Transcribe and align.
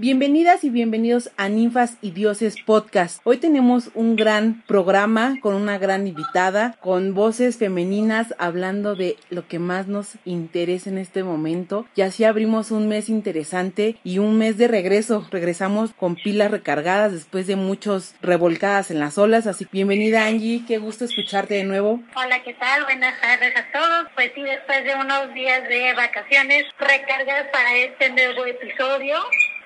Bienvenidas 0.00 0.62
y 0.62 0.70
bienvenidos 0.70 1.32
a 1.36 1.48
Ninfas 1.48 1.96
y 2.00 2.12
Dioses 2.12 2.54
Podcast. 2.64 3.20
Hoy 3.24 3.38
tenemos 3.38 3.90
un 3.94 4.14
gran 4.14 4.62
programa 4.68 5.34
con 5.40 5.56
una 5.56 5.76
gran 5.76 6.06
invitada, 6.06 6.76
con 6.78 7.14
voces 7.14 7.58
femeninas 7.58 8.32
hablando 8.38 8.94
de 8.94 9.16
lo 9.28 9.48
que 9.48 9.58
más 9.58 9.88
nos 9.88 10.12
interesa 10.24 10.88
en 10.88 10.98
este 10.98 11.24
momento. 11.24 11.84
Y 11.96 12.02
así 12.02 12.22
abrimos 12.22 12.70
un 12.70 12.88
mes 12.88 13.08
interesante 13.08 13.96
y 14.04 14.18
un 14.18 14.38
mes 14.38 14.56
de 14.56 14.68
regreso. 14.68 15.26
Regresamos 15.32 15.92
con 15.94 16.14
pilas 16.14 16.52
recargadas 16.52 17.10
después 17.10 17.48
de 17.48 17.56
muchos 17.56 18.14
revolcadas 18.22 18.92
en 18.92 19.00
las 19.00 19.18
olas. 19.18 19.48
Así 19.48 19.66
bienvenida 19.72 20.26
Angie, 20.26 20.62
qué 20.64 20.78
gusto 20.78 21.06
escucharte 21.06 21.54
de 21.54 21.64
nuevo. 21.64 22.00
Hola, 22.14 22.40
¿qué 22.44 22.54
tal? 22.54 22.84
Buenas 22.84 23.20
tardes 23.20 23.52
a 23.56 23.66
todos. 23.72 24.06
Pues 24.14 24.30
sí, 24.36 24.42
después 24.42 24.84
de 24.84 24.94
unos 24.94 25.34
días 25.34 25.68
de 25.68 25.92
vacaciones 25.94 26.66
recargadas 26.78 27.48
para 27.50 27.76
este 27.76 28.10
nuevo 28.10 28.46
episodio. 28.46 29.16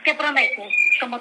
¿Qué 0.05 0.15
promete? 0.15 0.63
Como. 1.03 1.21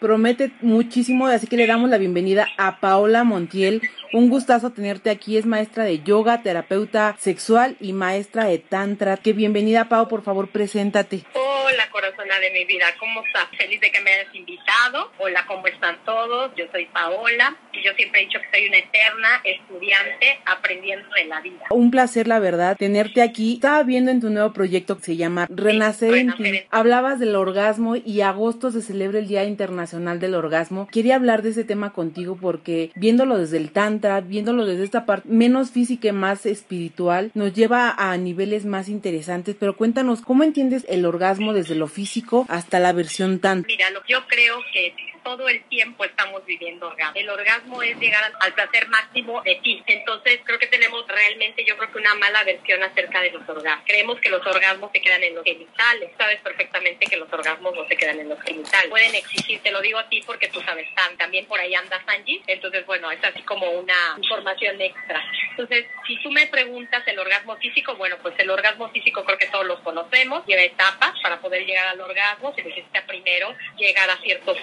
Promete 0.00 0.50
muchísimo, 0.60 1.26
así 1.26 1.46
que 1.46 1.56
le 1.56 1.66
damos 1.66 1.88
la 1.88 1.98
bienvenida 1.98 2.48
a 2.56 2.80
Paola 2.80 3.22
Montiel. 3.22 3.80
Un 4.12 4.28
gustazo 4.28 4.70
tenerte 4.70 5.08
aquí, 5.08 5.36
es 5.36 5.46
maestra 5.46 5.84
de 5.84 6.02
yoga, 6.02 6.42
terapeuta 6.42 7.14
sexual 7.18 7.76
y 7.80 7.92
maestra 7.92 8.44
de 8.46 8.58
tantra. 8.58 9.16
Qué 9.18 9.32
bienvenida, 9.32 9.88
Pao, 9.88 10.08
por 10.08 10.22
favor, 10.22 10.48
preséntate. 10.48 11.22
Hola, 11.34 11.88
corazona 11.92 12.40
de 12.40 12.50
mi 12.50 12.64
vida, 12.64 12.86
¿cómo 12.98 13.22
estás? 13.24 13.46
Feliz 13.56 13.80
de 13.80 13.92
que 13.92 14.00
me 14.00 14.10
hayas 14.12 14.34
invitado. 14.34 15.12
Hola, 15.18 15.44
¿cómo 15.46 15.64
están 15.68 15.96
todos? 16.04 16.50
Yo 16.56 16.64
soy 16.72 16.86
Paola 16.86 17.56
y 17.72 17.84
yo 17.84 17.92
siempre 17.94 18.22
he 18.22 18.24
dicho 18.24 18.40
que 18.40 18.58
soy 18.58 18.68
una 18.68 18.78
eterna 18.78 19.40
estudiante 19.44 20.40
aprendiendo 20.46 21.06
de 21.14 21.26
la 21.26 21.40
vida. 21.40 21.66
Un 21.70 21.92
placer, 21.92 22.26
la 22.26 22.40
verdad, 22.40 22.76
tenerte 22.76 23.22
aquí. 23.22 23.54
Estaba 23.54 23.84
viendo 23.84 24.10
en 24.10 24.20
tu 24.20 24.30
nuevo 24.30 24.52
proyecto 24.52 24.96
que 24.96 25.04
se 25.04 25.16
llama 25.16 25.46
Renacer, 25.48 26.14
en 26.14 26.32
Renacer 26.32 26.62
ti. 26.62 26.68
Hablabas 26.70 27.20
del 27.20 27.36
orgasmo 27.36 27.94
y 27.94 28.22
agosto 28.22 28.72
se 28.72 28.82
celebra 28.82 29.19
el 29.20 29.28
Día 29.28 29.44
Internacional 29.44 30.18
del 30.20 30.34
Orgasmo. 30.34 30.88
Quería 30.90 31.14
hablar 31.14 31.42
de 31.42 31.50
ese 31.50 31.64
tema 31.64 31.92
contigo 31.92 32.36
porque 32.40 32.90
viéndolo 32.96 33.38
desde 33.38 33.56
el 33.58 33.70
tantra, 33.70 34.20
viéndolo 34.20 34.66
desde 34.66 34.84
esta 34.84 35.06
parte 35.06 35.28
menos 35.28 35.70
física 35.70 36.08
y 36.08 36.12
más 36.12 36.44
espiritual, 36.46 37.30
nos 37.34 37.52
lleva 37.54 37.94
a 37.96 38.16
niveles 38.16 38.64
más 38.66 38.88
interesantes. 38.88 39.56
Pero 39.58 39.76
cuéntanos, 39.76 40.20
¿cómo 40.22 40.42
entiendes 40.44 40.84
el 40.88 41.06
orgasmo 41.06 41.52
desde 41.52 41.74
lo 41.74 41.86
físico 41.86 42.46
hasta 42.48 42.80
la 42.80 42.92
versión 42.92 43.38
tantra? 43.38 43.66
Mira, 43.72 43.90
lo- 43.90 44.00
yo 44.08 44.18
creo 44.28 44.56
que 44.72 44.92
todo 45.22 45.48
el 45.48 45.62
tiempo 45.64 46.04
estamos 46.04 46.44
viviendo 46.44 46.86
orgasmo. 46.88 47.18
El 47.18 47.28
orgasmo 47.30 47.82
es 47.82 47.96
llegar 47.98 48.22
al- 48.40 48.54
placer 48.54 48.88
máximo 48.88 49.42
de 49.42 49.54
ti. 49.56 49.82
Entonces, 49.86 50.40
creo 50.44 50.58
que 50.58 50.66
tenemos 50.66 51.06
realmente, 51.06 51.64
yo 51.64 51.76
creo 51.76 51.90
que 51.92 51.98
una 51.98 52.14
mala 52.14 52.42
versión 52.44 52.82
acerca 52.82 53.20
de 53.20 53.30
los 53.30 53.48
orgasmos. 53.48 53.84
Creemos 53.86 54.20
que 54.20 54.28
los 54.28 54.44
orgasmos 54.46 54.90
se 54.92 55.00
quedan 55.00 55.22
en 55.22 55.34
los 55.34 55.44
genitales. 55.44 56.10
Sabes 56.18 56.40
perfectamente 56.40 57.06
que 57.06 57.16
los 57.16 57.32
orgasmos 57.32 57.74
no 57.74 57.86
se 57.86 57.96
quedan 57.96 58.18
en 58.20 58.28
los 58.28 58.40
genitales. 58.42 58.88
Pueden 58.90 59.14
existir, 59.14 59.60
te 59.62 59.70
lo 59.70 59.80
digo 59.80 59.98
a 59.98 60.08
ti 60.08 60.22
porque 60.26 60.48
tú 60.48 60.60
sabes 60.62 60.92
tan. 60.94 61.16
También 61.16 61.46
por 61.46 61.60
ahí 61.60 61.74
anda 61.74 62.02
Sanji. 62.04 62.42
Entonces, 62.46 62.84
bueno, 62.86 63.10
es 63.10 63.22
así 63.24 63.42
como 63.42 63.70
una 63.70 64.14
información 64.18 64.80
extra. 64.80 65.22
Entonces, 65.50 65.86
si 66.06 66.16
tú 66.22 66.30
me 66.30 66.46
preguntas 66.48 67.06
el 67.06 67.18
orgasmo 67.18 67.56
físico, 67.56 67.94
bueno, 67.96 68.16
pues 68.22 68.34
el 68.38 68.50
orgasmo 68.50 68.88
físico 68.90 69.24
creo 69.24 69.38
que 69.38 69.46
todos 69.46 69.66
los 69.66 69.80
conocemos. 69.80 70.44
Lleva 70.46 70.62
etapas 70.62 71.12
para 71.22 71.38
poder 71.40 71.64
llegar 71.66 71.88
al 71.88 72.00
orgasmo. 72.00 72.54
Se 72.54 72.62
necesita 72.62 73.04
primero 73.06 73.54
llegar 73.78 74.10
a 74.10 74.16
cierto 74.18 74.54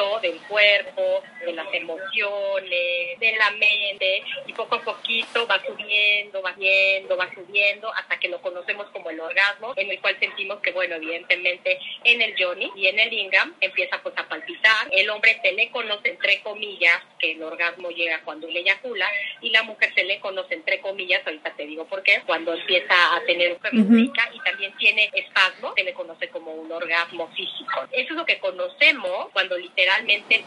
punto 0.00 0.20
del 0.20 0.38
cuerpo, 0.48 1.22
de 1.44 1.52
las 1.52 1.72
emociones, 1.72 3.18
de 3.18 3.36
la 3.38 3.50
mente, 3.52 4.22
y 4.46 4.52
poco 4.52 4.76
a 4.76 4.82
poquito 4.82 5.46
va 5.46 5.60
subiendo, 5.64 6.42
va 6.42 6.54
subiendo, 6.54 7.16
va 7.16 7.30
subiendo, 7.34 7.92
hasta 7.94 8.18
que 8.18 8.28
lo 8.28 8.40
conocemos 8.40 8.88
como 8.90 9.10
el 9.10 9.20
orgasmo, 9.20 9.74
en 9.76 9.90
el 9.90 10.00
cual 10.00 10.16
sentimos 10.18 10.60
que, 10.60 10.72
bueno, 10.72 10.96
evidentemente 10.96 11.78
en 12.04 12.22
el 12.22 12.34
yoni 12.36 12.70
y 12.76 12.86
en 12.86 12.98
el 12.98 13.10
lingam 13.10 13.54
empieza 13.60 14.00
pues 14.02 14.16
a 14.18 14.28
palpitar. 14.28 14.88
El 14.90 15.10
hombre 15.10 15.38
se 15.42 15.52
le 15.52 15.70
conoce, 15.70 16.10
entre 16.10 16.40
comillas, 16.42 17.02
que 17.18 17.32
el 17.32 17.42
orgasmo 17.42 17.90
llega 17.90 18.22
cuando 18.24 18.48
él 18.48 18.56
eyacula, 18.56 19.08
y 19.40 19.50
la 19.50 19.62
mujer 19.62 19.92
se 19.94 20.04
le 20.04 20.20
conoce, 20.20 20.54
entre 20.54 20.80
comillas, 20.80 21.26
ahorita 21.26 21.54
te 21.56 21.66
digo 21.66 21.86
por 21.86 22.02
qué, 22.02 22.22
cuando 22.26 22.54
empieza 22.54 23.16
a 23.16 23.20
tener 23.24 23.58
feminica 23.60 24.30
y 24.32 24.40
también 24.40 24.74
tiene 24.76 25.10
espasmo, 25.12 25.74
se 25.76 25.84
le 25.84 25.92
conoce 25.92 26.28
como 26.28 26.52
un 26.52 26.70
orgasmo 26.70 27.28
físico. 27.28 27.86
Eso 27.92 28.10
es 28.10 28.16
lo 28.16 28.24
que 28.24 28.38
conocemos 28.38 29.28
cuando 29.32 29.56
literalmente 29.56 29.89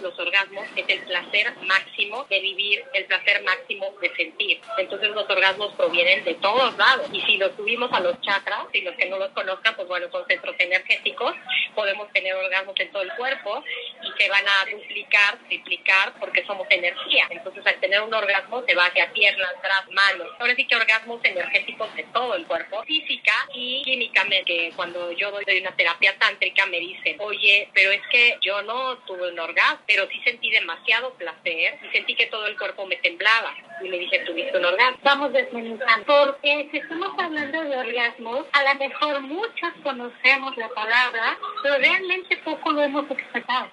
los 0.01 0.17
orgasmos 0.19 0.65
es 0.75 0.85
el 0.87 0.99
placer 1.01 1.53
máximo 1.63 2.25
de 2.29 2.39
vivir, 2.39 2.83
el 2.93 3.05
placer 3.05 3.43
máximo 3.43 3.93
de 4.01 4.15
sentir. 4.15 4.61
Entonces 4.77 5.09
los 5.09 5.29
orgasmos 5.29 5.73
provienen 5.73 6.23
de 6.23 6.35
todos 6.35 6.77
lados. 6.77 7.07
Y 7.11 7.21
si 7.21 7.37
los 7.37 7.55
subimos 7.55 7.91
a 7.91 7.99
los 7.99 8.19
chakras, 8.21 8.67
y 8.73 8.81
los 8.81 8.95
que 8.95 9.05
no 9.05 9.17
los 9.17 9.31
conozcan, 9.31 9.75
pues 9.75 9.87
bueno, 9.87 10.09
son 10.11 10.25
centros 10.27 10.55
energéticos, 10.59 11.35
podemos 11.75 12.11
tener 12.13 12.33
orgasmos 12.35 12.79
en 12.79 12.91
todo 12.91 13.03
el 13.03 13.11
cuerpo 13.13 13.63
y 14.01 14.21
se 14.21 14.29
van 14.29 14.45
a 14.47 14.71
duplicar, 14.71 15.37
triplicar, 15.47 16.13
porque 16.19 16.45
somos 16.45 16.67
energía. 16.69 17.27
Entonces 17.29 17.65
al 17.65 17.79
tener 17.79 18.01
un 18.01 18.13
orgasmo 18.13 18.63
se 18.65 18.75
va 18.75 18.85
hacia 18.85 19.11
piernas, 19.11 19.51
brazos, 19.61 19.93
manos. 19.93 20.27
Ahora 20.39 20.55
sí 20.55 20.65
que 20.65 20.75
orgasmos 20.75 21.19
energéticos 21.23 21.93
de 21.95 22.03
todo 22.13 22.35
el 22.35 22.45
cuerpo, 22.45 22.83
física 22.83 23.33
y 23.53 23.83
químicamente. 23.83 24.71
Cuando 24.75 25.11
yo 25.11 25.31
doy 25.31 25.59
una 25.59 25.75
terapia 25.75 26.15
tántrica 26.17 26.65
me 26.65 26.79
dicen, 26.79 27.17
oye, 27.19 27.69
pero 27.73 27.91
es 27.91 28.01
que 28.11 28.37
yo 28.41 28.61
no 28.61 28.97
tuve 28.99 29.32
un 29.33 29.39
orgasmo, 29.39 29.79
pero 29.87 30.07
sí 30.07 30.21
sentí 30.23 30.49
demasiado 30.51 31.13
placer 31.15 31.79
y 31.83 31.89
sentí 31.91 32.15
que 32.15 32.27
todo 32.27 32.45
el 32.47 32.57
cuerpo 32.57 32.85
me 32.85 32.95
temblaba. 32.97 33.53
Y 33.81 33.89
me 33.89 33.97
dije, 33.97 34.19
¿tuviste 34.19 34.57
un 34.57 34.65
orgasmo? 34.65 34.97
Vamos 35.03 35.33
desmenuzando. 35.33 36.05
Porque 36.05 36.69
si 36.71 36.77
estamos 36.77 37.11
hablando 37.17 37.63
de 37.63 37.77
orgasmos, 37.77 38.45
a 38.53 38.63
lo 38.63 38.79
mejor 38.79 39.21
muchos 39.21 39.73
conocemos 39.83 40.55
la 40.57 40.69
palabra, 40.69 41.37
pero 41.61 41.77
realmente 41.77 42.37
poco 42.37 42.71
lo 42.71 42.83
hemos 42.83 43.09
expresado. 43.09 43.69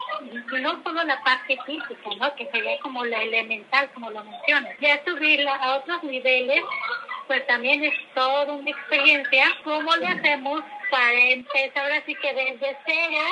No 0.60 0.82
solo 0.82 1.04
la 1.04 1.22
parte 1.22 1.58
física, 1.66 2.10
¿no? 2.18 2.34
Que 2.34 2.50
sería 2.50 2.78
como 2.80 3.04
la 3.04 3.22
elemental, 3.22 3.90
como 3.92 4.10
lo 4.10 4.24
mencionas. 4.24 4.76
Ya 4.80 5.02
subirla 5.04 5.54
a 5.56 5.76
otros 5.76 6.02
niveles, 6.02 6.62
pues 7.26 7.46
también 7.46 7.84
es 7.84 7.94
toda 8.14 8.52
una 8.52 8.70
experiencia. 8.70 9.44
¿Cómo 9.62 9.94
le 9.96 10.06
hacemos 10.06 10.62
para 10.90 11.12
empezar 11.12 11.84
ahora 11.84 12.02
sí 12.04 12.14
que 12.14 12.34
desde 12.34 12.76
cero, 12.84 13.24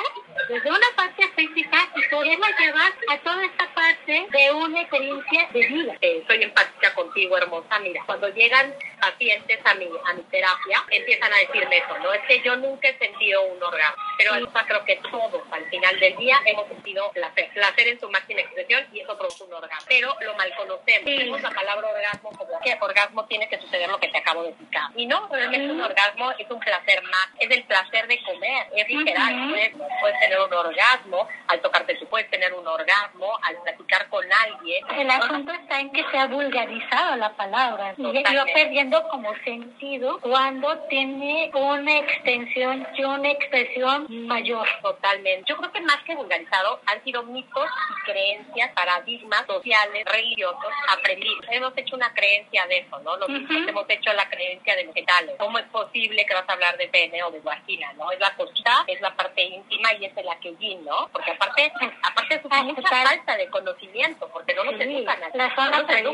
desde 0.47 0.69
una 0.69 0.87
parte 0.95 1.27
física 1.35 1.77
y 1.95 2.09
poderla 2.09 2.47
llevar 2.57 2.91
a 3.09 3.17
toda 3.19 3.45
esta 3.45 3.73
parte 3.73 4.27
de 4.31 4.51
una 4.51 4.81
experiencia 4.81 5.49
de 5.53 5.67
vida? 5.67 5.97
Eh, 6.01 6.23
soy 6.27 6.43
empática 6.43 6.78
contigo, 6.93 7.37
hermosa. 7.37 7.79
Mira, 7.79 8.03
cuando 8.05 8.27
llegan 8.29 8.73
pacientes 8.99 9.59
a 9.65 9.73
mi, 9.75 9.85
a 9.85 10.13
mi 10.13 10.23
terapia, 10.23 10.83
empiezan 10.89 11.31
a 11.33 11.37
decirme 11.37 11.77
eso, 11.77 11.97
¿no? 11.99 12.13
Es 12.13 12.21
que 12.27 12.41
yo 12.41 12.55
nunca 12.55 12.87
he 12.89 12.97
sentido 12.97 13.43
un 13.43 13.61
orgasmo, 13.61 14.03
pero 14.17 14.33
Alfa, 14.33 14.65
creo 14.65 14.83
que 14.85 14.97
todos 15.11 15.41
al 15.51 15.65
final 15.69 15.99
del 15.99 16.15
día 16.17 16.39
hemos 16.45 16.67
sentido 16.67 17.11
placer, 17.11 17.49
placer 17.53 17.87
en 17.87 17.99
su 17.99 18.09
máxima 18.09 18.41
expresión 18.41 18.85
y 18.91 19.01
eso 19.01 19.17
produce 19.17 19.43
un 19.43 19.53
orgasmo, 19.53 19.85
pero 19.87 20.15
lo 20.21 20.35
mal 20.35 20.53
conocemos. 20.55 21.05
Tenemos 21.05 21.41
la 21.41 21.51
palabra 21.51 21.89
orgasmo 21.89 22.31
como 22.31 22.59
que 22.59 22.77
orgasmo 22.79 23.25
tiene 23.25 23.47
que 23.49 23.59
suceder 23.59 23.89
lo 23.89 23.99
que 23.99 24.07
te 24.09 24.17
acabo 24.17 24.43
de 24.43 24.49
explicar. 24.49 24.89
Y 24.95 25.05
no, 25.05 25.27
realmente 25.31 25.71
un 25.71 25.81
orgasmo 25.81 26.31
es 26.31 26.49
un 26.49 26.59
placer 26.59 27.01
más, 27.03 27.29
es 27.39 27.49
el 27.49 27.63
placer 27.63 28.07
de 28.07 28.21
comer, 28.23 28.67
es 28.75 28.87
literal. 28.87 29.35
Ujú. 29.35 29.49
Puedes, 29.49 29.71
puedes 30.01 30.19
tener 30.19 30.39
un 30.39 30.53
orgasmo 30.53 31.27
al 31.47 31.61
tocarte 31.61 31.95
tú, 31.95 32.07
puedes 32.07 32.29
tener 32.29 32.53
un 32.53 32.67
orgasmo 32.67 33.37
al 33.43 33.57
platicar 33.63 34.07
con 34.09 34.25
alguien. 34.31 34.85
El 34.97 35.09
asunto 35.09 35.51
está 35.53 35.79
en 35.79 35.91
que 35.91 36.03
se 36.11 36.17
ha 36.17 36.27
vulgarizado 36.73 37.15
la 37.15 37.29
palabra 37.35 37.93
y 37.97 38.01
Totalmente. 38.03 38.37
va 38.37 38.45
perdiendo 38.53 39.07
como 39.09 39.33
sentido 39.43 40.19
cuando 40.21 40.77
tiene 40.89 41.51
una 41.53 41.97
extensión 41.97 42.87
y 42.95 43.03
una 43.03 43.29
expresión 43.31 44.05
mayor. 44.27 44.67
Totalmente. 44.81 45.45
Yo 45.47 45.57
creo 45.57 45.71
que 45.71 45.81
más 45.81 45.97
que 46.03 46.15
vulgarizado 46.15 46.79
han 46.85 47.03
sido 47.03 47.23
mitos 47.23 47.65
y 47.65 48.11
creencias, 48.11 48.71
paradigmas 48.73 49.45
sociales, 49.47 50.05
religiosos 50.05 50.71
aprendidos. 50.89 51.45
Hemos 51.49 51.73
hecho 51.77 51.95
una 51.95 52.13
creencia 52.13 52.65
de 52.67 52.79
eso, 52.79 52.99
¿no? 52.99 53.17
Los 53.17 53.29
Ujú. 53.29 53.39
mismos 53.39 53.67
hemos 53.67 53.89
hecho 53.89 54.13
la 54.13 54.29
creencia 54.29 54.75
de 54.75 54.83
los 54.85 54.93
genitales. 54.93 55.35
¿Cómo 55.39 55.57
es 55.59 55.65
posible 55.67 56.25
que 56.25 56.33
vas 56.33 56.47
a 56.47 56.53
hablar 56.53 56.77
de 56.77 56.87
pene 56.87 57.23
o 57.23 57.31
de 57.31 57.39
vagina, 57.39 57.91
no? 57.93 58.11
Es 58.11 58.19
la 58.19 58.31
cosita, 58.35 58.83
es 58.87 59.01
la 59.01 59.15
parte 59.15 59.43
íntima 59.43 59.93
y 59.93 60.05
es 60.05 60.15
el 60.17 60.29
aquellín, 60.29 60.85
¿no? 60.85 61.09
Porque 61.11 61.31
aparte, 61.31 61.71
aparte 62.03 62.35
es 62.35 62.63
mucha 62.63 62.87
falta 62.89 63.37
de 63.37 63.47
conocimiento, 63.49 64.29
porque 64.31 64.53
no 64.53 64.63
nos 64.63 64.79
Sí, 64.79 64.83
educan 64.95 65.19
la 65.33 65.55
zona 65.55 65.81
no. 65.81 66.11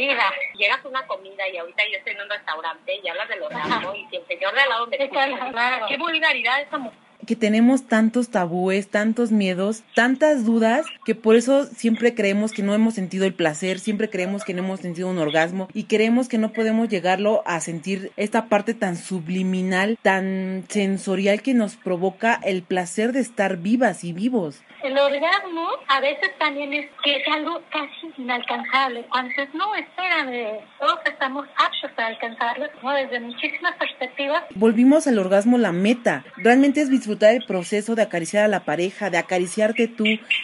Llegas 0.58 0.84
a 0.84 0.88
una 0.88 1.06
comida 1.08 1.48
y 1.50 1.58
ahorita 1.58 1.84
yo 1.92 1.98
estoy 1.98 2.14
en 2.14 2.22
un 2.22 2.30
restaurante 2.30 3.00
y 3.04 3.08
hablas 3.08 3.30
del 3.30 3.44
orgasmo 3.44 3.96
y 3.96 4.06
si 4.10 4.16
el 4.18 4.28
señor 4.28 4.54
de 4.54 4.62
al 4.62 4.70
lado 4.70 4.88
me 4.88 4.96
escucha, 4.98 5.28
claro, 5.28 5.52
claro. 5.52 5.86
qué 5.88 5.98
vulgaridad 5.98 6.62
esa 6.62 6.78
mujer. 6.78 7.00
que 7.26 7.36
tenemos 7.36 7.88
tantos 7.88 8.30
tabúes, 8.30 8.90
tantos 8.90 9.32
miedos, 9.32 9.84
tantas 9.96 10.46
dudas, 10.46 10.86
que 11.06 11.16
por 11.16 11.36
eso 11.36 11.66
siempre 11.66 12.14
creemos 12.14 12.52
que 12.52 12.62
no 12.62 12.74
hemos 12.74 12.94
sentido 12.94 13.26
el 13.26 13.34
placer, 13.34 13.80
siempre 13.80 14.10
creemos 14.10 14.44
que 14.44 14.54
no 14.54 14.60
hemos 14.60 14.82
sentido 14.82 15.10
un 15.10 15.18
orgasmo 15.18 15.68
y 15.74 15.86
creemos 15.86 16.28
que 16.28 16.38
no 16.38 16.54
podemos 16.54 16.88
llegarlo 16.88 17.42
a 17.46 17.60
sentir 17.62 18.12
esta 18.16 18.46
parte 18.46 18.74
tan 18.74 18.96
subliminal, 18.96 19.98
tan 20.02 20.66
sensorial 20.70 21.42
que 21.42 21.54
nos 21.54 21.76
provoca 21.76 22.40
el 22.44 22.62
placer 22.62 23.12
de 23.12 23.22
estar 23.22 23.58
vivas 23.58 24.04
y 24.04 24.14
vivos. 24.14 24.62
El 24.86 25.00
orgasmo 25.00 25.68
a 25.88 26.00
veces 26.00 26.30
también 26.38 26.72
es 26.72 26.86
que 27.04 27.16
es 27.16 27.28
algo 27.34 27.60
casi 27.72 28.22
inalcanzable. 28.22 29.04
Cuando 29.10 29.30
dices, 29.30 29.50
no, 29.56 29.74
espérame, 29.74 30.60
todos 30.80 31.00
estamos 31.12 31.48
aptos 31.58 31.90
para 31.96 32.10
alcanzarlo, 32.10 32.68
¿no? 32.84 32.92
desde 32.92 33.20
muchísimas 33.20 33.76
perspectivas. 33.78 34.44
Volvimos 34.54 35.08
al 35.08 35.18
orgasmo 35.18 35.58
la 35.58 35.72
meta. 35.72 36.24
Realmente 36.38 36.82
es 36.82 36.92
disfrutar 36.92 37.34
el 37.34 37.44
proceso 37.48 37.96
de 37.96 38.04
acariciar 38.04 38.46
a 38.46 38.48
la 38.48 38.64
pareja, 38.64 39.10
de 39.10 39.18
acariciarte 39.18 39.88
tú, 39.88 40.04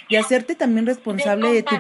de 0.10 0.18
hacerte 0.18 0.56
también 0.56 0.88
responsable 0.88 1.54
de, 1.54 1.62
tu, 1.62 1.76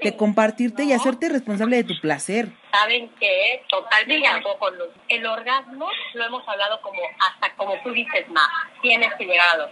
de 0.00 0.16
compartirte 0.16 0.84
y 0.84 0.92
hacerte 0.92 1.28
responsable 1.28 1.74
de 1.74 1.84
tu 1.84 2.00
placer 2.00 2.52
saben 2.76 3.08
que 3.18 3.62
totalmente 3.68 4.42
con 4.58 4.76
luz. 4.78 4.88
El 5.08 5.26
orgasmo 5.26 5.88
lo 6.14 6.24
hemos 6.24 6.46
hablado 6.48 6.80
como 6.82 7.00
hasta 7.18 7.54
como 7.56 7.74
tú 7.82 7.90
dices 7.90 8.28
más, 8.28 8.48
tienes 8.82 9.12
que 9.14 9.24
llegar 9.24 9.48
a 9.54 9.56
los 9.56 9.70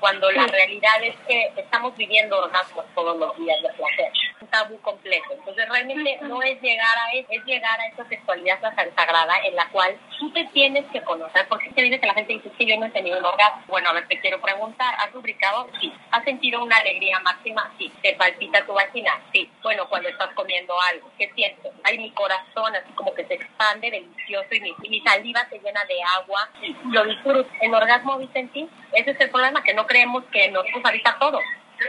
cuando 0.00 0.30
la 0.30 0.46
realidad 0.46 1.02
es 1.02 1.16
que 1.26 1.52
estamos 1.56 1.96
viviendo 1.96 2.38
orgasmos 2.38 2.84
todos 2.94 3.16
los 3.16 3.36
días 3.36 3.60
de 3.62 3.68
placer, 3.70 4.12
un 4.40 4.48
tabú 4.48 4.80
completo. 4.80 5.32
Entonces 5.32 5.68
realmente 5.68 6.18
no 6.22 6.42
es 6.42 6.60
llegar 6.60 6.96
a 6.98 7.12
es 7.12 7.44
llegar 7.44 7.80
a 7.80 7.86
esa 7.86 8.04
sexualidad 8.08 8.60
sagrada 8.60 9.34
en 9.44 9.54
la 9.56 9.68
cual 9.70 9.96
tú 10.18 10.30
te 10.32 10.44
tienes 10.46 10.84
que 10.92 11.02
conocer, 11.02 11.46
porque 11.48 11.70
se 11.72 11.82
dice 11.82 12.00
que 12.00 12.06
la 12.06 12.14
gente 12.14 12.34
dice 12.34 12.50
que 12.56 12.66
yo 12.66 12.76
no 12.78 12.86
he 12.86 12.90
tenido 12.90 13.18
un 13.18 13.24
orgasmo. 13.24 13.62
Bueno, 13.68 13.90
a 13.90 13.92
ver, 13.92 14.06
te 14.08 14.20
quiero 14.20 14.40
preguntar, 14.40 14.94
¿has 14.98 15.12
lubricado? 15.14 15.68
Sí. 15.80 15.92
¿Has 16.10 16.24
sentido 16.24 16.62
una 16.62 16.76
alegría 16.76 17.18
máxima? 17.20 17.72
Sí. 17.78 17.92
¿Te 18.02 18.14
palpita 18.14 18.64
tu 18.66 18.74
vagina? 18.74 19.20
Sí. 19.32 19.50
Bueno, 19.62 19.88
cuando 19.88 20.08
estás 20.08 20.30
comiendo 20.34 20.74
algo, 20.80 21.10
¿qué 21.18 21.30
sientes? 21.34 21.72
Hay 21.86 21.98
mi 21.98 22.10
corazón 22.10 22.74
así 22.74 22.92
como 22.94 23.14
que 23.14 23.24
se 23.26 23.34
expande 23.34 23.88
delicioso 23.88 24.48
y 24.50 24.88
mi, 24.88 25.00
saliva 25.02 25.46
se 25.48 25.60
llena 25.60 25.84
de 25.84 25.94
agua. 26.20 26.48
Lo 26.90 27.04
disfruto. 27.04 27.48
El 27.60 27.72
orgasmo, 27.72 28.18
Vicente, 28.18 28.66
ese 28.92 29.12
es 29.12 29.20
el 29.20 29.30
problema, 29.30 29.62
que 29.62 29.72
no 29.72 29.86
creemos 29.86 30.24
que 30.32 30.50
nos 30.50 30.66
ahorita 30.82 31.16
todo. 31.20 31.38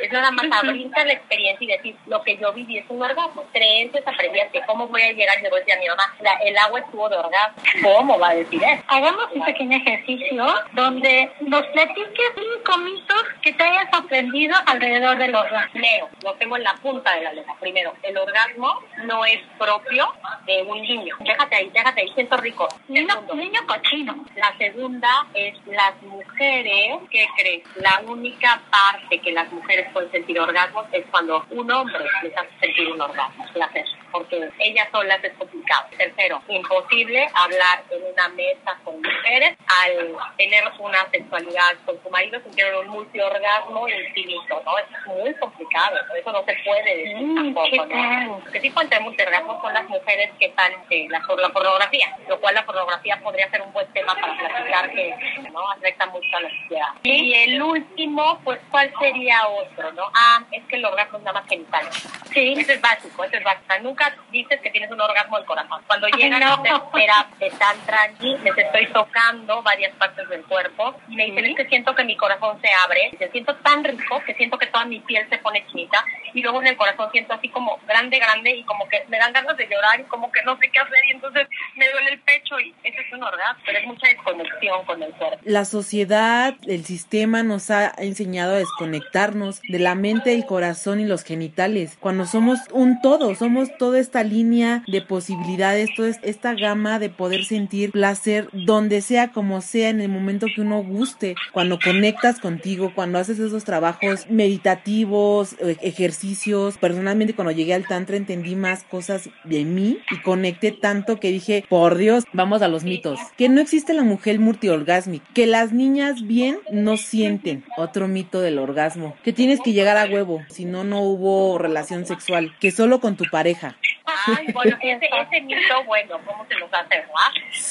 Es 0.01 0.11
nada 0.11 0.31
más 0.31 0.45
abrirte 0.51 1.05
la 1.05 1.13
experiencia 1.13 1.65
y 1.65 1.77
decir, 1.77 1.95
lo 2.07 2.21
que 2.23 2.38
yo 2.38 2.53
viví 2.53 2.77
es 2.77 2.85
un 2.89 3.01
orgasmo. 3.01 3.44
Creencias 3.51 4.05
aprendientes. 4.05 4.63
¿Cómo 4.65 4.88
voy 4.88 5.01
a 5.01 5.11
llegar 5.11 5.39
y 5.39 5.44
le 5.44 5.49
voy 5.49 5.59
a 5.59 5.61
decir 5.61 5.75
a 5.75 5.79
mi 5.79 5.88
mamá, 5.88 6.15
el 6.44 6.57
agua 6.57 6.79
estuvo 6.79 7.09
de 7.09 7.17
orgasmo? 7.17 7.63
¿Cómo 7.83 8.19
va 8.19 8.29
a 8.29 8.35
decir 8.35 8.61
eso? 8.63 8.83
Hagamos 8.88 9.25
un 9.33 9.44
pequeño 9.44 9.77
ejercicio 9.77 10.45
donde 10.73 11.31
nos 11.41 11.65
platiques 11.67 12.31
cinco 12.35 12.77
mitos 12.79 13.23
que 13.41 13.53
te 13.53 13.63
hayas 13.63 13.88
aprendido 13.91 14.55
alrededor 14.65 15.17
del 15.17 15.35
orgasmo. 15.35 15.79
Leo, 15.79 16.09
lo 16.23 16.33
tengo 16.35 16.57
en 16.57 16.63
la 16.63 16.73
punta 16.75 17.15
de 17.15 17.21
la 17.21 17.33
letra. 17.33 17.53
Primero, 17.59 17.94
el 18.03 18.17
orgasmo 18.17 18.81
no 19.05 19.25
es 19.25 19.39
propio 19.57 20.13
de 20.45 20.63
un 20.63 20.81
niño. 20.81 21.15
Déjate 21.19 21.55
ahí, 21.55 21.69
déjate 21.73 22.01
ahí, 22.01 22.11
siento 22.13 22.38
rico. 22.38 22.67
Niño, 22.88 23.21
niño 23.33 23.61
cochino. 23.67 24.25
La 24.35 24.55
segunda 24.57 25.27
es 25.33 25.55
las 25.67 26.01
mujeres, 26.03 26.97
¿qué 27.11 27.27
crees? 27.38 27.63
La 27.75 28.01
única 28.05 28.61
parte 28.69 29.19
que 29.19 29.31
las 29.31 29.51
mujeres 29.51 29.86
pueden 29.93 30.11
sentir 30.11 30.39
orgasmos 30.39 30.85
es 30.91 31.05
cuando 31.11 31.45
un 31.51 31.71
hombre 31.71 32.05
les 32.23 32.37
hace 32.37 32.49
sentir 32.59 32.91
un 32.91 33.01
orgasmo, 33.01 33.45
placer, 33.53 33.85
porque 34.11 34.49
ellas 34.59 34.87
solas 34.91 35.23
es 35.23 35.33
complicado. 35.33 35.87
Tercero, 35.97 36.41
imposible 36.47 37.27
hablar 37.33 37.83
en 37.89 38.03
una 38.03 38.29
mesa 38.29 38.77
con 38.83 39.01
mujeres 39.27 39.57
al 39.68 40.15
tener 40.38 40.63
una 40.79 41.09
sexualidad 41.12 41.74
con 41.85 42.01
su 42.01 42.09
marido, 42.09 42.39
sentir 42.41 42.65
un 42.81 42.88
multiorgasmo 42.88 43.88
infinito, 43.88 44.62
¿no? 44.65 44.77
Es 44.77 44.85
muy 45.06 45.33
complicado, 45.35 45.97
eso 46.18 46.31
no 46.31 46.44
se 46.45 46.56
puede 46.65 46.97
decir 46.97 47.18
mm, 47.18 47.35
tampoco, 47.35 47.85
¿no? 47.85 48.41
Lo 48.45 48.51
que 48.51 48.62
sí 48.62 48.69
pueden 48.69 48.89
tener 48.89 49.03
multiorgasmos 49.03 49.62
son 49.62 49.74
las 49.74 49.88
mujeres 49.89 50.31
que 50.39 50.45
están 50.45 50.71
en 50.89 51.12
la, 51.12 51.19
por 51.21 51.39
la 51.39 51.50
pornografía, 51.50 52.15
lo 52.27 52.39
cual 52.39 52.56
la 52.56 52.65
pornografía 52.65 53.19
podría 53.21 53.50
ser 53.50 53.62
un 53.62 53.74
buen 53.74 53.88
tema 53.94 54.15
para 54.15 54.38
platicar 54.38 54.91
que 54.91 55.13
no 55.51 55.69
afecta 55.71 56.06
mucho 56.07 56.38
a 56.38 56.41
la 56.41 56.50
sociedad. 56.50 56.88
Y 57.03 57.33
el 57.33 57.62
último, 57.62 58.39
pues, 58.44 58.59
¿cuál 58.71 58.91
sería 59.00 59.47
otro? 59.47 59.91
¿no? 59.94 60.03
Ah, 60.13 60.44
es 60.51 60.63
que 60.65 60.77
el 60.77 60.85
orgasmo 60.85 61.18
es 61.18 61.23
nada 61.23 61.41
más 61.41 61.50
genital. 61.50 61.85
Sí. 62.33 62.53
Eso 62.57 62.71
es 62.71 62.81
básico, 62.81 63.23
eso 63.23 63.38
es 63.38 63.44
básico. 63.44 63.73
Nunca 63.81 64.15
dices 64.31 64.59
que 64.62 64.69
tienes 64.69 64.91
un 64.91 65.01
orgasmo 65.01 65.38
del 65.38 65.45
corazón. 65.45 65.81
Cuando 65.88 66.07
llegan 66.09 66.39
no. 66.39 66.62
te 66.62 66.69
espera, 66.69 67.27
están 67.39 67.77
tranqui, 67.85 68.38
les 68.38 68.57
estoy 68.57 68.88
tocando 68.88 69.16
varias 69.63 69.95
partes 69.95 70.27
del 70.29 70.43
cuerpo. 70.43 70.95
Y 71.09 71.15
me 71.15 71.25
dicen, 71.25 71.45
es 71.45 71.55
que 71.55 71.67
siento 71.67 71.95
que 71.95 72.03
mi 72.03 72.15
corazón 72.15 72.59
se 72.61 72.69
abre, 72.85 73.11
y 73.11 73.31
siento 73.31 73.55
tan 73.57 73.83
rico 73.83 74.21
que 74.25 74.33
siento 74.35 74.57
que 74.57 74.67
toda 74.67 74.85
mi 74.85 74.99
piel 75.01 75.27
se 75.29 75.37
pone 75.39 75.65
chinita. 75.67 76.03
Y 76.33 76.41
luego 76.41 76.61
en 76.61 76.67
el 76.67 76.77
corazón 76.77 77.09
siento 77.11 77.33
así 77.33 77.49
como 77.49 77.79
grande, 77.87 78.19
grande 78.19 78.51
y 78.51 78.63
como 78.63 78.87
que 78.89 79.03
me 79.09 79.17
dan 79.17 79.33
ganas 79.33 79.57
de 79.57 79.67
llorar 79.67 79.99
y 79.99 80.03
como 80.03 80.31
que 80.31 80.41
no 80.43 80.57
sé 80.57 80.69
qué 80.71 80.79
hacer. 80.79 80.99
Y 81.07 81.11
entonces 81.11 81.47
me 81.75 81.89
duele 81.89 82.11
el 82.11 82.19
pecho 82.19 82.59
y 82.59 82.73
eso 82.83 82.97
es 83.05 83.13
un 83.13 83.23
orgasmo, 83.23 83.63
pero 83.65 83.79
es 83.79 83.87
mucha 83.87 84.07
desconexión 84.07 84.85
con 84.85 85.01
el 85.01 85.13
cuerpo. 85.13 85.39
La 85.43 85.65
sociedad, 85.65 86.55
el 86.67 86.85
sistema 86.85 87.43
nos 87.43 87.71
ha 87.71 87.93
enseñado 87.97 88.55
a 88.55 88.57
desconectarnos 88.57 89.61
de 89.67 89.79
la 89.79 89.95
mente, 89.95 90.33
el 90.33 90.45
corazón 90.45 90.99
y 90.99 91.05
los 91.05 91.23
genitales. 91.23 91.97
Cuando 91.99 92.25
somos 92.25 92.59
un 92.71 93.01
todo, 93.01 93.33
somos 93.35 93.75
toda 93.77 93.99
esta 93.99 94.23
línea 94.23 94.83
de 94.87 95.01
posibilidades, 95.01 95.89
toda 95.95 96.09
esta 96.21 96.53
gama 96.53 96.99
de 96.99 97.09
poder 97.09 97.43
sentir 97.45 97.91
placer 97.91 98.49
donde 98.51 99.01
sea, 99.07 99.31
como 99.31 99.62
sea, 99.62 99.89
en 99.89 100.01
el 100.01 100.09
momento 100.09 100.48
que 100.54 100.62
uno 100.62 100.83
guste. 100.83 101.36
Cuando 101.54 101.80
conectas 101.80 102.39
contigo, 102.39 102.92
cuando 102.94 103.19
haces 103.19 103.39
esos 103.39 103.63
trabajos 103.63 104.30
meditativos, 104.30 105.56
e, 105.59 105.77
ejercicios. 105.81 106.77
Personalmente, 106.77 107.33
cuando 107.33 107.51
llegué 107.51 107.74
al 107.74 107.88
Tantra, 107.88 108.18
entendí 108.18 108.56
más 108.56 108.83
cosas 108.83 109.30
de 109.45 109.63
mí 109.63 110.00
y 110.12 110.21
conecté 110.21 110.71
tanto 110.71 111.19
que 111.19 111.31
dije, 111.31 111.63
por 111.69 111.98
Dios, 111.98 112.25
vamos 112.33 112.62
a 112.62 112.68
los 112.68 112.83
mitos. 112.83 113.19
Que 113.38 113.50
no 113.50 113.62
existe 113.62 113.94
la 113.94 114.04
mujer 114.04 114.39
multiorgásmica, 114.39 115.25
que 115.33 115.48
las 115.48 115.71
niñas 115.71 116.27
bien 116.27 116.59
no 116.71 116.98
sienten. 116.98 117.63
Otro 117.77 118.07
mito 118.07 118.42
del 118.42 118.59
orgasmo. 118.59 119.15
Que 119.24 119.33
tienes 119.33 119.62
que 119.62 119.74
llegar 119.74 119.98
a 119.98 120.06
huevo, 120.06 120.42
si 120.50 120.65
no, 120.65 120.83
no 120.83 121.01
hubo 121.01 121.57
relación 121.57 122.06
sexual, 122.06 122.54
que 122.59 122.71
solo 122.71 123.00
con 123.00 123.15
tu 123.15 123.25
pareja. 123.31 123.77
Ay, 124.07 124.48
bueno, 124.54 124.77
ese, 124.81 125.09
ese 125.12 125.42
mito, 125.42 125.83
bueno, 125.86 126.19
¿cómo 126.25 126.45
se 126.48 126.56
nos 126.56 126.74
hace, 126.74 127.04
no? 127.04 127.13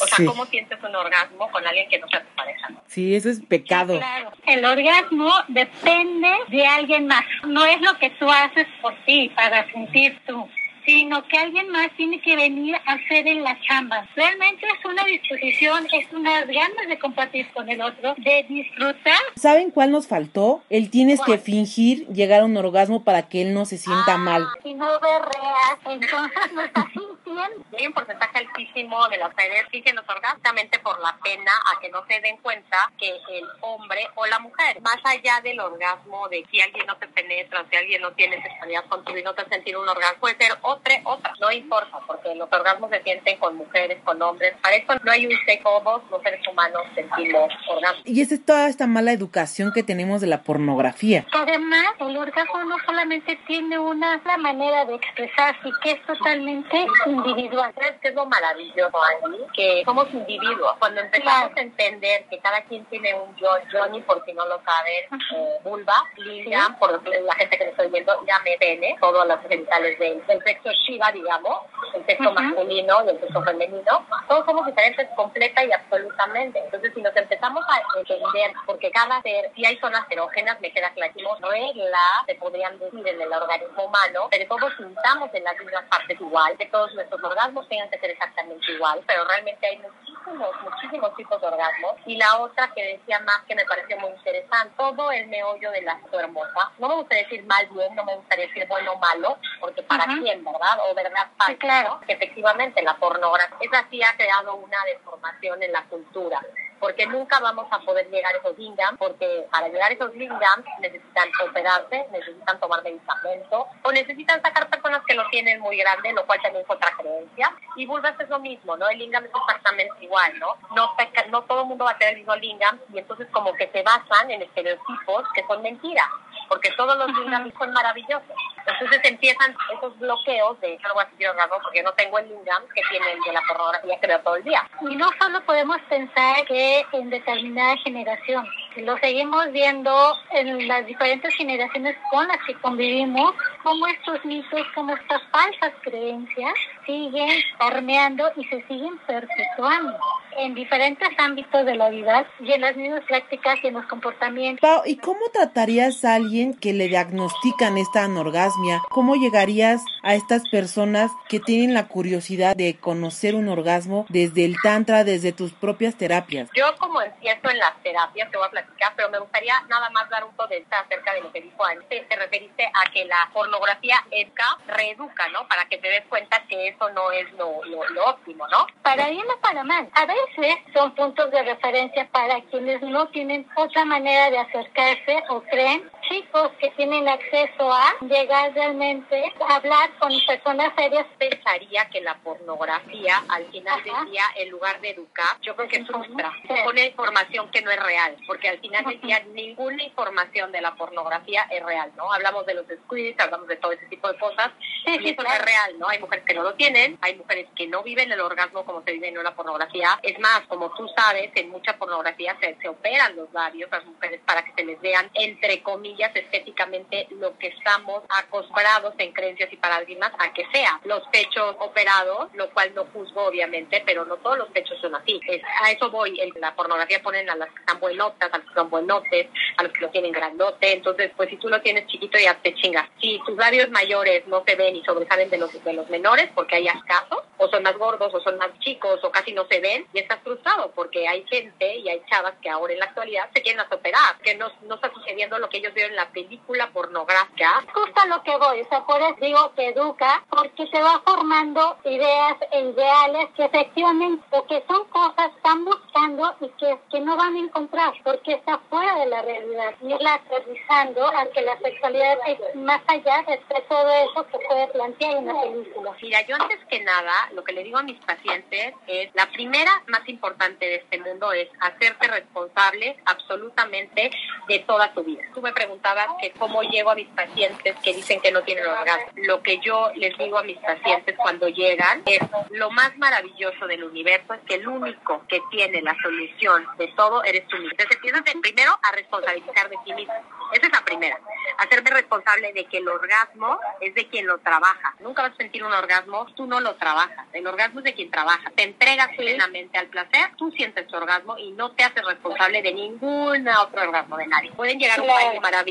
O 0.03 0.07
sea, 0.07 0.27
¿cómo 0.27 0.45
sientes 0.47 0.79
un 0.83 0.95
orgasmo 0.95 1.51
con 1.51 1.67
alguien 1.67 1.89
que 1.89 1.99
no 1.99 2.09
sea 2.09 2.23
tu 2.23 2.35
pareja? 2.35 2.69
Sí, 2.87 3.15
eso 3.15 3.31
es 3.31 3.41
pecado. 3.41 3.99
claro. 3.99 4.33
El 4.47 4.65
orgasmo 4.65 5.33
depende 5.49 6.31
de 6.49 6.67
alguien 6.67 7.07
más. 7.07 7.25
No 7.47 7.65
es 7.65 7.81
lo 7.81 7.99
que 7.99 8.11
tú 8.11 8.31
haces 8.31 8.67
por 8.81 8.95
ti, 9.05 9.31
para 9.35 9.71
sentir 9.73 10.19
tú 10.27 10.49
sino 10.87 11.27
que 11.27 11.37
alguien 11.37 11.69
más 11.71 11.91
tiene 11.97 12.21
que 12.21 12.37
venir 12.37 12.77
a 12.77 12.93
hacer 12.93 13.27
en 13.27 13.43
la 13.43 13.59
chamba. 13.61 14.09
Realmente 14.15 14.67
es 14.67 14.85
una 14.85 15.05
disposición, 15.05 15.87
es 15.93 16.11
unas 16.13 16.47
ganas 16.47 16.89
de 16.89 16.99
compartir 16.99 17.51
con 17.53 17.69
el 17.69 17.83
otro, 17.83 18.15
de 18.19 18.47
disfrutar. 18.49 19.19
¿Saben 19.35 19.71
cuál 19.71 19.91
nos 19.91 20.07
faltó? 20.07 20.63
Él 20.71 20.91
tienes 20.91 21.21
que 21.21 21.39
fingir 21.39 22.07
llegar 22.09 22.43
a 22.43 22.45
un 22.45 22.57
orgasmo 22.57 23.05
para 23.05 23.29
que 23.29 23.43
él 23.43 23.53
no 23.53 23.65
se 23.65 23.77
sienta 23.77 24.15
ah, 24.15 24.19
mal. 24.19 24.47
Si 24.63 24.75
no 24.75 24.87
berreas, 25.01 25.79
entonces 25.85 26.53
no 26.55 26.63
estás 26.63 26.85
sintiendo. 26.87 27.67
Hay 27.77 27.87
un 27.87 27.93
porcentaje 27.93 28.39
altísimo 28.39 29.09
de 29.09 29.19
las 29.19 29.31
mujeres 29.31 29.65
fingen 29.71 29.97
los 29.97 30.09
orgasmos 30.09 30.41
por 30.83 31.01
la 31.01 31.17
pena 31.23 31.53
a 31.73 31.81
que 31.81 31.89
no 31.91 32.05
se 32.07 32.21
den 32.21 32.37
cuenta 32.39 32.91
que 32.99 33.09
el 33.09 33.45
hombre 33.61 34.09
o 34.15 34.27
la 34.27 34.39
mujer, 34.39 34.81
más 34.81 34.99
allá 35.05 35.41
del 35.43 35.59
orgasmo, 35.61 36.29
de 36.29 36.45
si 36.51 36.61
alguien 36.61 36.87
no 36.87 36.97
te 36.97 37.09
penetra, 37.09 37.65
si 37.69 37.77
alguien 37.77 38.03
no 38.03 38.13
tiene 38.13 38.41
sexualidad 38.43 38.85
contigo 38.87 39.19
y 39.19 39.23
no 39.23 39.35
te 39.35 39.45
sentir 39.49 39.77
un 39.77 39.89
orgasmo, 39.89 40.21
puede 40.21 40.37
ser 40.37 40.57
otra, 40.77 41.01
otra. 41.05 41.33
No 41.41 41.51
importa, 41.51 41.99
porque 42.07 42.35
los 42.35 42.49
orgasmos 42.53 42.91
se 42.91 43.03
sienten 43.03 43.39
con 43.39 43.57
mujeres, 43.57 43.99
con 44.05 44.21
hombres. 44.23 44.55
Para 44.63 44.77
eso 44.77 44.93
no 45.03 45.13
hay 45.13 45.27
un 45.27 45.33
seco, 45.47 45.83
los 46.11 46.23
seres 46.23 46.47
humanos 46.47 46.83
sentimos 46.95 47.53
orgasmos. 47.69 48.03
Y 48.05 48.21
esa 48.21 48.35
es 48.35 48.45
toda 48.45 48.69
esta 48.69 48.87
mala 48.87 49.13
educación 49.13 49.73
que 49.73 49.83
tenemos 49.83 50.21
de 50.21 50.27
la 50.27 50.43
pornografía. 50.43 51.27
Además, 51.33 51.95
el 52.01 52.17
orgasmo 52.17 52.65
no 52.65 52.77
solamente 52.85 53.39
tiene 53.47 53.79
una, 53.79 54.21
manera 54.39 54.85
de 54.85 54.95
expresarse, 54.95 55.71
que 55.83 55.93
es 55.93 56.07
totalmente 56.07 56.87
individual. 57.07 57.73
¿Sabes 57.75 57.95
qué 58.03 58.09
es 58.09 58.15
lo 58.15 58.27
maravilloso, 58.27 58.99
Andy? 59.25 59.39
Que 59.55 59.83
somos 59.85 60.13
individuos. 60.13 60.77
Cuando 60.79 61.01
empezamos 61.01 61.53
a 61.57 61.61
entender 61.61 62.25
que 62.29 62.39
cada 62.39 62.61
quien 62.63 62.85
tiene 62.87 63.15
un 63.15 63.35
yo, 63.37 63.49
Johnny, 63.73 64.01
por 64.03 64.23
si 64.25 64.33
no 64.35 64.47
lo 64.47 64.61
saben, 64.63 65.23
eh, 65.35 65.59
vulva, 65.65 65.95
Lilian, 66.17 66.79
por 66.79 67.03
la 67.03 67.35
gente 67.35 67.57
que 67.57 67.65
me 67.65 67.71
estoy 67.71 67.89
viendo, 67.91 68.13
llame 68.27 68.57
pene, 68.59 68.97
todos 69.01 69.27
los 69.27 69.41
genitales 69.49 69.99
del, 69.99 70.27
del 70.27 70.43
Shiva, 70.73 71.11
digamos, 71.13 71.61
el 71.95 72.05
sexo 72.07 72.33
masculino 72.33 73.05
y 73.05 73.09
el 73.09 73.21
sexo 73.21 73.43
femenino, 73.43 74.07
todos 74.29 74.45
somos 74.45 74.67
diferentes 74.67 75.09
completa 75.17 75.65
y 75.65 75.73
absolutamente. 75.73 76.59
Entonces, 76.59 76.93
si 76.95 77.03
nos 77.03 77.17
empezamos 77.17 77.65
a 77.69 77.99
entender, 77.99 78.53
porque 78.67 78.91
cada 78.91 79.21
ser, 79.23 79.51
si 79.55 79.65
hay 79.65 79.77
zonas 79.79 80.05
erógenas, 80.11 80.61
me 80.61 80.73
queda 80.73 80.91
clarísimo, 80.91 81.37
reglas, 81.41 82.27
se 82.27 82.35
podrían 82.37 82.79
decir 82.79 83.07
en 83.07 83.21
el 83.21 83.33
organismo 83.33 83.85
humano, 83.85 84.29
pero 84.31 84.47
todos 84.49 84.73
sintamos 84.77 85.33
en 85.35 85.45
las 85.45 85.59
mismas 85.59 85.85
partes 85.85 86.21
igual, 86.21 86.57
que 86.57 86.67
todos 86.67 86.95
nuestros 86.95 87.23
orgasmos 87.23 87.69
tengan 87.69 87.91
que 87.91 87.99
ser 87.99 88.11
exactamente 88.11 88.73
igual, 88.73 89.01
pero 89.07 89.25
realmente 89.25 89.67
hay 89.67 89.79
muchísimas 89.79 90.06
muchísimos, 90.27 90.63
muchísimos 90.63 91.17
tipos 91.17 91.41
de 91.41 91.47
orgasmos. 91.47 91.93
Y 92.07 92.17
la 92.17 92.39
otra 92.39 92.71
que 92.75 92.99
decía 92.99 93.21
más 93.21 93.43
que 93.47 93.55
me 93.55 93.65
pareció 93.65 93.99
muy 93.99 94.11
interesante, 94.11 94.75
todo 94.77 95.11
el 95.11 95.27
meollo 95.29 95.71
de 95.71 95.83
la 95.83 96.01
hermosa. 96.13 96.73
No 96.79 96.89
me 96.89 96.95
gusta 96.95 97.17
decir 97.17 97.45
mal 97.47 97.67
bien, 97.69 97.95
no 97.95 98.05
me 98.05 98.17
gustaría 98.17 98.47
decir 98.47 98.67
bueno 98.69 98.93
o 98.93 98.99
malo, 98.99 99.39
porque 99.61 99.83
para 99.83 100.05
quién, 100.05 100.45
¿verdad? 100.45 100.79
O 100.91 100.95
verdad 100.95 101.29
para 101.37 101.57
claro. 101.57 102.01
Que 102.07 102.15
efectivamente 102.15 102.83
la 102.83 102.97
pornografía, 102.97 103.57
esa 103.61 103.87
sí 103.91 104.03
ha 104.03 104.17
creado 104.17 104.57
una 104.57 104.85
deformación 104.85 105.63
en 105.63 105.73
la 105.73 105.83
cultura 105.85 106.41
porque 106.81 107.07
nunca 107.07 107.41
vamos 107.41 107.67
a 107.71 107.79
poder 107.81 108.09
llegar 108.11 108.35
a 108.35 108.39
esos 108.39 108.57
lingams, 108.59 108.99
porque 108.99 109.47
para 109.51 109.69
llegar 109.69 109.91
a 109.91 109.95
esos 109.95 110.15
lingams 110.15 110.65
necesitan 110.81 111.29
operarse, 111.49 112.07
necesitan 112.11 112.61
tomar 112.61 112.83
medicamento 112.83 113.67
o 113.83 113.93
necesitan 113.93 114.41
sacar 114.43 114.69
personas 114.69 115.03
que 115.07 115.15
lo 115.15 115.29
tienen 115.29 115.61
muy 115.61 115.77
grande, 115.77 116.13
lo 116.13 116.27
cual 116.27 116.41
también 116.43 116.65
es 116.65 116.71
otra 116.71 116.91
creencia. 116.97 117.53
Y 117.77 117.87
vulvas 117.87 118.19
es 118.21 118.29
lo 118.29 118.39
mismo, 118.39 118.77
¿no? 118.77 118.89
El 118.89 118.99
lingam 118.99 119.25
es 119.25 119.31
exactamente 119.35 120.05
igual, 120.05 120.39
¿no? 120.39 120.57
No, 120.75 120.95
no 121.31 121.43
todo 121.43 121.63
el 121.63 121.69
mundo 121.69 121.85
va 121.85 121.93
a 121.93 121.99
tener 121.99 122.15
el 122.15 122.21
mismo 122.21 122.37
lingam 122.37 122.79
y 122.93 122.99
entonces 122.99 123.29
como 123.33 123.53
que 123.55 123.69
se 123.69 123.83
basan 123.83 124.31
en 124.31 124.43
estereotipos 124.43 125.25
que 125.35 125.45
son 125.47 125.63
mentiras 125.63 126.09
porque 126.49 126.71
todos 126.77 126.97
los 126.99 127.09
lingams 127.19 127.53
son 127.59 127.73
maravillosos. 127.73 128.37
Entonces 128.67 129.01
empiezan 129.05 129.55
esos 129.77 129.99
bloqueos 129.99 130.61
de 130.61 130.77
yo 130.77 130.89
no 130.89 130.95
voy 130.95 131.05
a 131.05 131.11
seguir 131.11 131.29
orgasmo 131.29 131.57
porque 131.63 131.83
no 131.83 131.93
tengo 131.93 132.19
el 132.19 132.29
lingam 132.29 132.63
que 132.75 132.83
tiene 132.91 133.13
el 133.13 133.21
de 133.21 133.33
la 133.33 133.41
pornografía 133.47 134.01
que 134.01 134.07
veo 134.07 134.21
todo 134.21 134.37
el 134.37 134.45
día. 134.45 134.69
Y 134.81 134.97
no 134.97 135.09
solo 135.21 135.41
podemos 135.45 135.81
pensar 135.89 136.45
que 136.47 136.85
en 136.93 137.11
determinada 137.11 137.77
generación, 137.79 138.47
lo 138.77 138.97
seguimos 138.99 139.51
viendo 139.53 140.15
en 140.33 140.69
las 140.69 140.85
diferentes 140.87 141.35
generaciones 141.35 141.97
con 142.11 142.27
las 142.27 142.39
que 142.47 142.55
convivimos, 142.61 143.35
cómo 143.67 143.85
estos 143.89 144.25
mitos, 144.25 144.61
cómo 144.77 144.95
estas 144.95 145.21
falsas 145.33 145.73
creencias 145.83 146.55
siguen 146.87 147.29
permeando 147.59 148.31
y 148.37 148.45
se 148.45 148.63
siguen 148.69 148.97
perpetuando 149.09 149.99
en 150.39 150.55
diferentes 150.55 151.09
ámbitos 151.19 151.67
de 151.67 151.75
la 151.75 151.89
vida 151.89 152.27
y 152.39 152.53
en 152.53 152.61
las 152.61 152.77
mismas 152.77 153.03
prácticas 153.05 153.59
y 153.65 153.67
en 153.67 153.75
los 153.75 153.87
comportamientos. 153.87 154.61
Pau, 154.61 154.83
¿y 154.87 154.99
cómo 154.99 155.19
tratarías 155.33 156.05
a 156.05 156.15
alguien 156.15 156.55
que 156.55 156.75
le 156.75 156.87
diagnostican 156.87 157.77
esta 157.77 158.05
anorgasmia? 158.05 158.83
¿Cómo 158.91 159.17
llegarías 159.17 159.83
a 160.05 160.15
estas 160.15 160.43
personas 160.51 161.11
que 161.29 161.41
tienen 161.41 161.75
la 161.75 161.89
curiosidad 161.89 162.55
de 162.55 162.79
conocer 162.79 163.35
un 163.35 163.49
orgasmo 163.49 164.07
desde 164.11 164.45
el 164.45 164.57
tantra, 164.63 165.03
desde 165.03 165.33
tus 165.33 165.53
propias 165.53 165.97
terapias? 165.97 166.51
Yo 166.55 166.67
como 166.79 167.03
empiezo 167.03 167.51
en 167.51 167.59
las 167.59 167.75
terapias, 167.83 168.31
te 168.31 168.37
voy 168.37 168.47
a 168.47 168.51
platicar, 168.51 168.93
pero 168.95 169.11
me 169.11 169.19
gustaría 169.19 169.55
nada 169.69 169.91
más 169.91 170.09
dar 170.09 170.23
un 170.23 170.31
poco 170.37 170.49
de 170.49 170.65
acerca 170.71 171.15
de 171.15 171.23
lo 171.23 171.33
que 171.33 171.41
dijo 171.41 171.65
antes. 171.65 172.09
Te 172.09 172.17
referiste 172.17 172.65
a 172.65 172.91
que 172.93 173.07
la 173.07 173.27
pornografía 173.57 173.97
educa, 174.11 174.59
reeduca, 174.67 175.29
¿no? 175.29 175.47
Para 175.49 175.65
que 175.67 175.79
te 175.79 175.89
des 175.89 176.05
cuenta 176.07 176.43
que 176.49 176.69
eso 176.69 176.89
no 176.91 177.11
es 177.13 177.31
lo, 177.33 177.65
lo, 177.65 178.05
óptimo, 178.05 178.47
¿no? 178.49 178.67
Para 178.83 179.09
bien 179.09 179.25
o 179.35 179.41
para 179.41 179.65
mal. 179.65 179.89
A 179.95 180.07
veces 180.07 180.57
son 180.75 180.95
puntos 180.95 181.31
de 181.31 181.43
referencia 181.43 182.09
para 182.13 182.41
quienes 182.43 182.83
no 182.83 183.09
tienen 183.09 183.47
otra 183.57 183.85
manera 183.85 184.31
de 184.31 184.39
acercarse 184.39 185.23
o 185.31 185.41
creen 185.43 185.91
chicos 186.09 186.51
que 186.59 186.71
tienen 186.73 187.09
acceso 187.09 187.73
a 187.73 187.95
llegar 188.01 188.53
realmente 188.55 189.33
a 189.49 189.57
hablar 189.57 189.91
con 189.99 190.13
personas 190.27 190.73
serias. 190.77 191.07
Pensaría 191.19 191.89
que 191.91 192.01
la 192.01 192.15
pornografía, 192.19 193.23
al 193.29 193.47
final 193.47 193.83
del 193.83 194.11
día, 194.11 194.25
en 194.37 194.51
lugar 194.51 194.81
de 194.81 194.91
educar, 194.91 195.39
yo 195.43 195.55
creo 195.57 195.69
que 195.69 195.85
frustra, 195.85 196.33
pone 196.65 196.87
información 196.87 197.51
que 197.51 197.63
no 197.63 197.71
es 197.71 197.83
real, 197.83 198.17
porque 198.27 198.49
al 198.49 198.59
final 198.61 198.85
del 198.85 199.01
día 199.01 199.25
ninguna 199.33 199.83
información 199.83 200.53
de 200.53 200.61
la 200.61 200.75
pornografía 200.75 201.47
es 201.51 201.65
real, 201.65 201.93
¿no? 201.97 202.13
Hablamos 202.13 202.47
de 202.47 202.55
los 202.55 202.67
squids, 202.67 203.19
hablamos 203.21 203.49
de 203.49 203.57
todo 203.57 203.73
ese 203.73 203.87
tipo 203.87 204.11
de 204.11 204.19
cosas, 204.19 204.51
y 204.87 205.09
eso 205.09 205.23
no 205.23 205.33
es 205.33 205.45
real, 205.45 205.79
¿no? 205.79 205.89
Hay 205.89 205.99
mujeres 205.99 206.25
que 206.25 206.35
no 206.35 206.43
lo 206.43 206.55
tienen, 206.55 206.99
hay 207.01 207.17
mujeres 207.17 207.49
que 207.57 207.67
no 207.67 207.83
viven 207.83 208.11
el 208.13 208.21
orgasmo 208.21 208.65
como 208.65 208.83
se 208.83 208.93
vive 208.93 209.09
en 209.09 209.19
una 209.19 209.35
pornografía. 209.35 209.99
Es 210.03 210.19
más, 210.19 210.43
como 210.49 210.71
tú 210.75 210.89
sabes, 210.97 211.31
en 211.35 211.51
mucha 211.51 211.77
pornografía 211.77 212.37
se, 212.41 212.57
se 212.61 212.69
operan 212.69 213.17
los 213.17 213.33
labios 213.33 213.73
a 213.73 213.79
las 213.79 213.87
mujeres 213.87 214.21
para 214.25 214.45
que 214.45 214.53
se 214.57 214.65
les 214.65 214.81
vean, 214.81 215.11
entre 215.15 215.63
comillas, 215.63 215.96
estéticamente 216.05 217.07
lo 217.11 217.37
que 217.39 217.49
estamos 217.49 218.03
acostumbrados 218.09 218.95
en 218.99 219.13
creencias 219.13 219.53
y 219.53 219.57
paradigmas 219.57 220.13
a 220.19 220.33
que 220.33 220.47
sea. 220.53 220.81
Los 220.85 221.03
pechos 221.09 221.57
operados, 221.59 222.29
lo 222.35 222.51
cual 222.51 222.75
no 222.75 222.85
juzgo 222.87 223.27
obviamente, 223.27 223.83
pero 223.85 224.05
no 224.05 224.17
todos 224.19 224.39
los 224.39 224.49
pechos 224.49 224.79
son 224.81 224.95
así. 224.95 225.21
a 225.63 225.71
eso 225.71 225.91
voy. 225.91 226.21
En 226.21 226.33
la 226.41 226.55
pornografía 226.55 227.03
ponen 227.03 227.29
a 227.31 227.37
las 227.37 227.49
que 227.51 227.61
están 227.61 227.81
buenotas, 227.81 228.33
a 228.33 228.39
los 228.39 228.49
que 228.49 228.55
son 228.55 228.71
buenotes, 228.71 229.29
a 229.57 229.63
los 229.63 229.73
que 229.73 229.81
lo 229.81 229.91
tienen 229.91 230.13
grandote. 230.13 230.73
Entonces, 230.73 231.11
pues 231.17 231.31
si 231.31 231.37
tú 231.37 231.49
lo 231.49 231.61
tienes 231.61 231.87
chiquito 231.87 232.19
ya 232.19 232.35
te 232.35 232.55
chingas. 232.55 232.89
Si 233.01 233.21
tus 233.27 233.37
labios 233.37 233.71
mayores 233.71 234.27
no 234.27 234.43
se 234.47 234.55
ven 234.57 234.77
y 234.77 234.85
sobresalen 234.85 235.31
de 235.31 235.39
los, 235.39 235.65
de 235.65 235.73
los 235.73 235.89
menores 235.89 236.31
porque 236.35 236.57
hay 236.57 236.67
escasos, 236.69 237.23
o 237.39 237.49
son 237.49 237.63
más 237.63 237.77
gordos, 237.77 238.13
o 238.15 238.21
son 238.21 238.39
más 238.39 238.59
chicos, 238.61 239.03
o 239.03 239.11
casi 239.11 239.33
no 239.33 239.47
se 239.47 239.61
ven, 239.61 239.87
y 239.93 239.99
estás 239.99 240.21
frustrado 240.23 240.73
porque 240.75 241.07
hay 241.07 241.25
gente 241.27 241.77
y 241.77 241.89
hay 241.89 242.03
chavas 242.11 242.35
que 242.41 242.49
ahora 242.49 242.73
en 242.73 242.79
la 242.79 242.87
actualidad 242.87 243.29
se 243.35 243.43
quieren 243.43 243.61
operar, 243.71 244.19
que 244.23 244.35
no, 244.35 244.51
no 244.63 244.77
está 244.77 244.93
sucediendo 244.93 245.39
lo 245.39 245.49
que 245.49 245.59
ellos 245.59 245.75
vieron 245.75 245.86
en 245.87 245.97
la 245.97 246.09
película 246.11 246.71
pornográfica. 246.73 247.65
Justo 247.73 248.01
a 248.01 248.07
lo 248.07 248.23
que 248.23 248.37
voy, 248.37 248.61
o 248.61 248.69
sea, 248.69 248.85
por 248.85 249.01
eso 249.01 249.17
digo 249.21 249.53
que 249.55 249.69
educa, 249.69 250.25
porque 250.31 250.67
se 250.67 250.83
va 250.83 251.01
formando 251.05 251.77
ideas 251.85 252.37
e 252.53 252.61
ideales 252.61 253.31
que 253.37 253.45
efectivamente, 253.45 254.25
o 254.31 254.47
que 254.47 254.63
son 254.67 254.85
cosas 254.89 255.31
están 255.37 255.65
buscando 255.65 256.35
y 256.41 256.49
que, 256.59 256.79
que 256.91 257.01
no 257.01 257.17
van 257.17 257.35
a 257.35 257.39
encontrar, 257.39 257.95
porque 258.05 258.35
está 258.35 258.59
fuera 258.71 258.99
de 258.99 259.07
la 259.07 259.23
realidad, 259.23 259.75
y 259.81 259.89
la 260.03 260.15
aterrizando 260.15 261.07
a 261.07 261.27
que 261.27 261.43
la 261.43 261.59
sexualidad 261.59 262.19
es 262.27 262.57
más 262.57 262.83
allá 262.89 263.25
de 263.27 263.39
todo 263.69 263.93
eso 264.11 264.27
que 264.27 264.39
puede 264.47 264.69
plantear 264.69 265.17
una 265.17 265.41
película. 265.41 265.97
Mira, 266.03 266.27
yo 266.27 266.37
antes 266.37 266.59
que 266.69 266.81
nada, 266.81 267.31
lo 267.33 267.45
que 267.45 267.53
le 267.53 267.65
digo 267.65 267.79
a 267.79 267.83
mis 267.83 267.99
pacientes 268.05 268.75
es, 268.87 269.15
la 269.15 269.27
primera 269.27 269.83
más 269.87 270.09
importante 270.09 270.67
de 270.67 270.77
este 270.77 270.99
mundo 270.99 271.33
es 271.33 271.49
hacerte 271.61 272.09
responsable 272.09 272.97
absolutamente 273.05 274.11
de 274.49 274.59
toda 274.61 274.93
tu 274.93 275.03
vida. 275.03 275.23
Tú 275.35 275.43
me 275.43 275.53
preguntabas 275.77 276.09
que 276.21 276.31
cómo 276.33 276.63
llego 276.63 276.91
a 276.91 276.95
mis 276.95 277.09
pacientes 277.09 277.77
que 277.83 277.95
dicen 277.95 278.21
que 278.21 278.33
no 278.33 278.43
tienen 278.43 278.67
orgasmo. 278.67 279.13
Lo 279.17 279.43
que 279.43 279.59
yo 279.59 279.91
les 279.95 280.17
digo 280.17 280.39
a 280.39 280.43
mis 280.43 280.59
pacientes 280.59 281.15
cuando 281.17 281.49
llegan 281.49 282.03
es 282.07 282.21
lo 282.51 282.71
más 282.71 282.97
maravilloso 282.97 283.67
del 283.67 283.85
universo 283.85 284.35
es 284.35 284.41
que 284.47 284.55
el 284.55 284.67
único 284.67 285.23
que 285.29 285.41
tiene 285.51 285.83
la 285.83 285.95
solución 286.03 286.67
de 286.79 286.89
todo 286.97 287.23
eres 287.25 287.47
tú 287.49 287.57
mismo. 287.57 287.71
Entonces 287.73 287.97
empiezas 287.97 288.23
primero 288.41 288.79
a 288.83 288.93
responsabilizar 288.93 289.69
de 289.69 289.77
ti 289.85 289.93
mismo. 289.93 290.15
Esa 290.53 290.67
es 290.67 290.73
la 290.73 290.85
primera. 290.85 291.19
Hacerme 291.59 291.91
responsable 291.91 292.53
de 292.53 292.65
que 292.67 292.79
el 292.79 292.89
orgasmo 292.89 293.59
es 293.81 293.95
de 293.95 294.07
quien 294.09 294.27
lo 294.27 294.39
trabaja. 294.39 294.95
Nunca 295.01 295.23
vas 295.23 295.33
a 295.33 295.37
sentir 295.37 295.65
un 295.65 295.73
orgasmo, 295.73 296.27
tú 296.35 296.47
no 296.47 296.61
lo 296.61 296.75
trabajas. 296.77 297.27
El 297.33 297.47
orgasmo 297.47 297.81
es 297.81 297.85
de 297.85 297.95
quien 297.95 298.11
trabaja. 298.11 298.51
Te 298.55 298.63
entregas 298.63 299.09
plenamente 299.17 299.79
al 299.79 299.89
placer, 299.89 300.31
tú 300.37 300.51
sientes 300.53 300.87
tu 300.87 300.97
orgasmo 300.97 301.37
y 301.39 301.51
no 301.53 301.73
te 301.73 301.85
haces 301.85 302.05
responsable 302.05 302.63
de 302.63 302.73
ningún 302.73 303.49
otro 303.49 303.83
orgasmo 303.83 304.17
de 304.17 304.27
nadie. 304.27 304.53
Pueden 304.53 304.79
llegar 304.79 305.01
a 305.01 305.03
un 305.03 305.09
baile 305.09 305.41
maravilloso, 305.41 305.66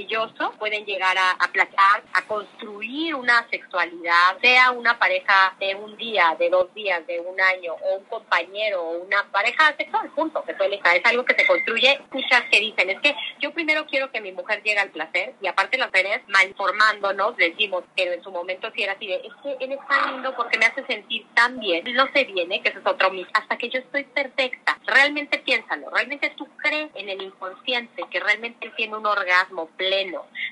pueden 0.57 0.85
llegar 0.85 1.17
a, 1.17 1.31
a 1.31 1.49
a 2.13 2.21
construir 2.27 3.15
una 3.15 3.47
sexualidad, 3.49 4.37
sea 4.41 4.71
una 4.71 4.97
pareja 4.99 5.55
de 5.59 5.75
un 5.75 5.95
día, 5.95 6.35
de 6.37 6.49
dos 6.49 6.73
días, 6.73 7.05
de 7.07 7.19
un 7.19 7.39
año, 7.39 7.73
o 7.73 7.97
un 7.97 8.03
compañero, 8.05 8.81
o 8.81 9.03
una 9.03 9.23
pareja 9.31 9.75
sexual, 9.77 10.09
punto, 10.11 10.43
que 10.43 10.55
suele 10.55 10.75
estar. 10.75 10.95
Es 10.95 11.05
algo 11.05 11.23
que 11.23 11.35
se 11.35 11.47
construye. 11.47 11.99
Muchas 12.11 12.43
que 12.51 12.59
dicen, 12.59 12.89
es 12.89 12.99
que 12.99 13.15
yo 13.39 13.51
primero 13.53 13.85
quiero 13.85 14.11
que 14.11 14.21
mi 14.21 14.31
mujer 14.31 14.61
llegue 14.63 14.79
al 14.79 14.89
placer, 14.89 15.33
y 15.41 15.47
aparte 15.47 15.77
las 15.77 15.87
mujeres, 15.87 16.21
mal 16.27 16.47
informándonos, 16.47 17.37
decimos, 17.37 17.83
pero 17.95 18.13
en 18.13 18.23
su 18.23 18.31
momento 18.31 18.69
sí 18.75 18.83
era 18.83 18.93
así 18.93 19.07
de, 19.07 19.15
es 19.15 19.33
que 19.41 19.63
él 19.63 19.71
es 19.71 19.87
tan 19.87 20.13
lindo 20.13 20.35
porque 20.35 20.57
me 20.57 20.65
hace 20.65 20.85
sentir 20.85 21.25
tan 21.33 21.59
bien. 21.59 21.83
No 21.93 22.07
se 22.13 22.25
viene, 22.25 22.61
que 22.61 22.69
eso 22.69 22.79
es 22.79 22.85
otro 22.85 23.11
mito, 23.11 23.29
hasta 23.33 23.57
que 23.57 23.69
yo 23.69 23.79
estoy 23.79 24.03
perfecta. 24.03 24.77
Realmente 24.85 25.39
piénsalo, 25.39 25.89
realmente 25.89 26.31
tú 26.37 26.47
crees 26.57 26.89
en 26.95 27.09
el 27.09 27.21
inconsciente 27.21 28.03
que 28.09 28.19
realmente 28.19 28.67
él 28.67 28.73
tiene 28.75 28.95
un 28.97 29.05
orgasmo 29.05 29.67
pleno 29.77 29.84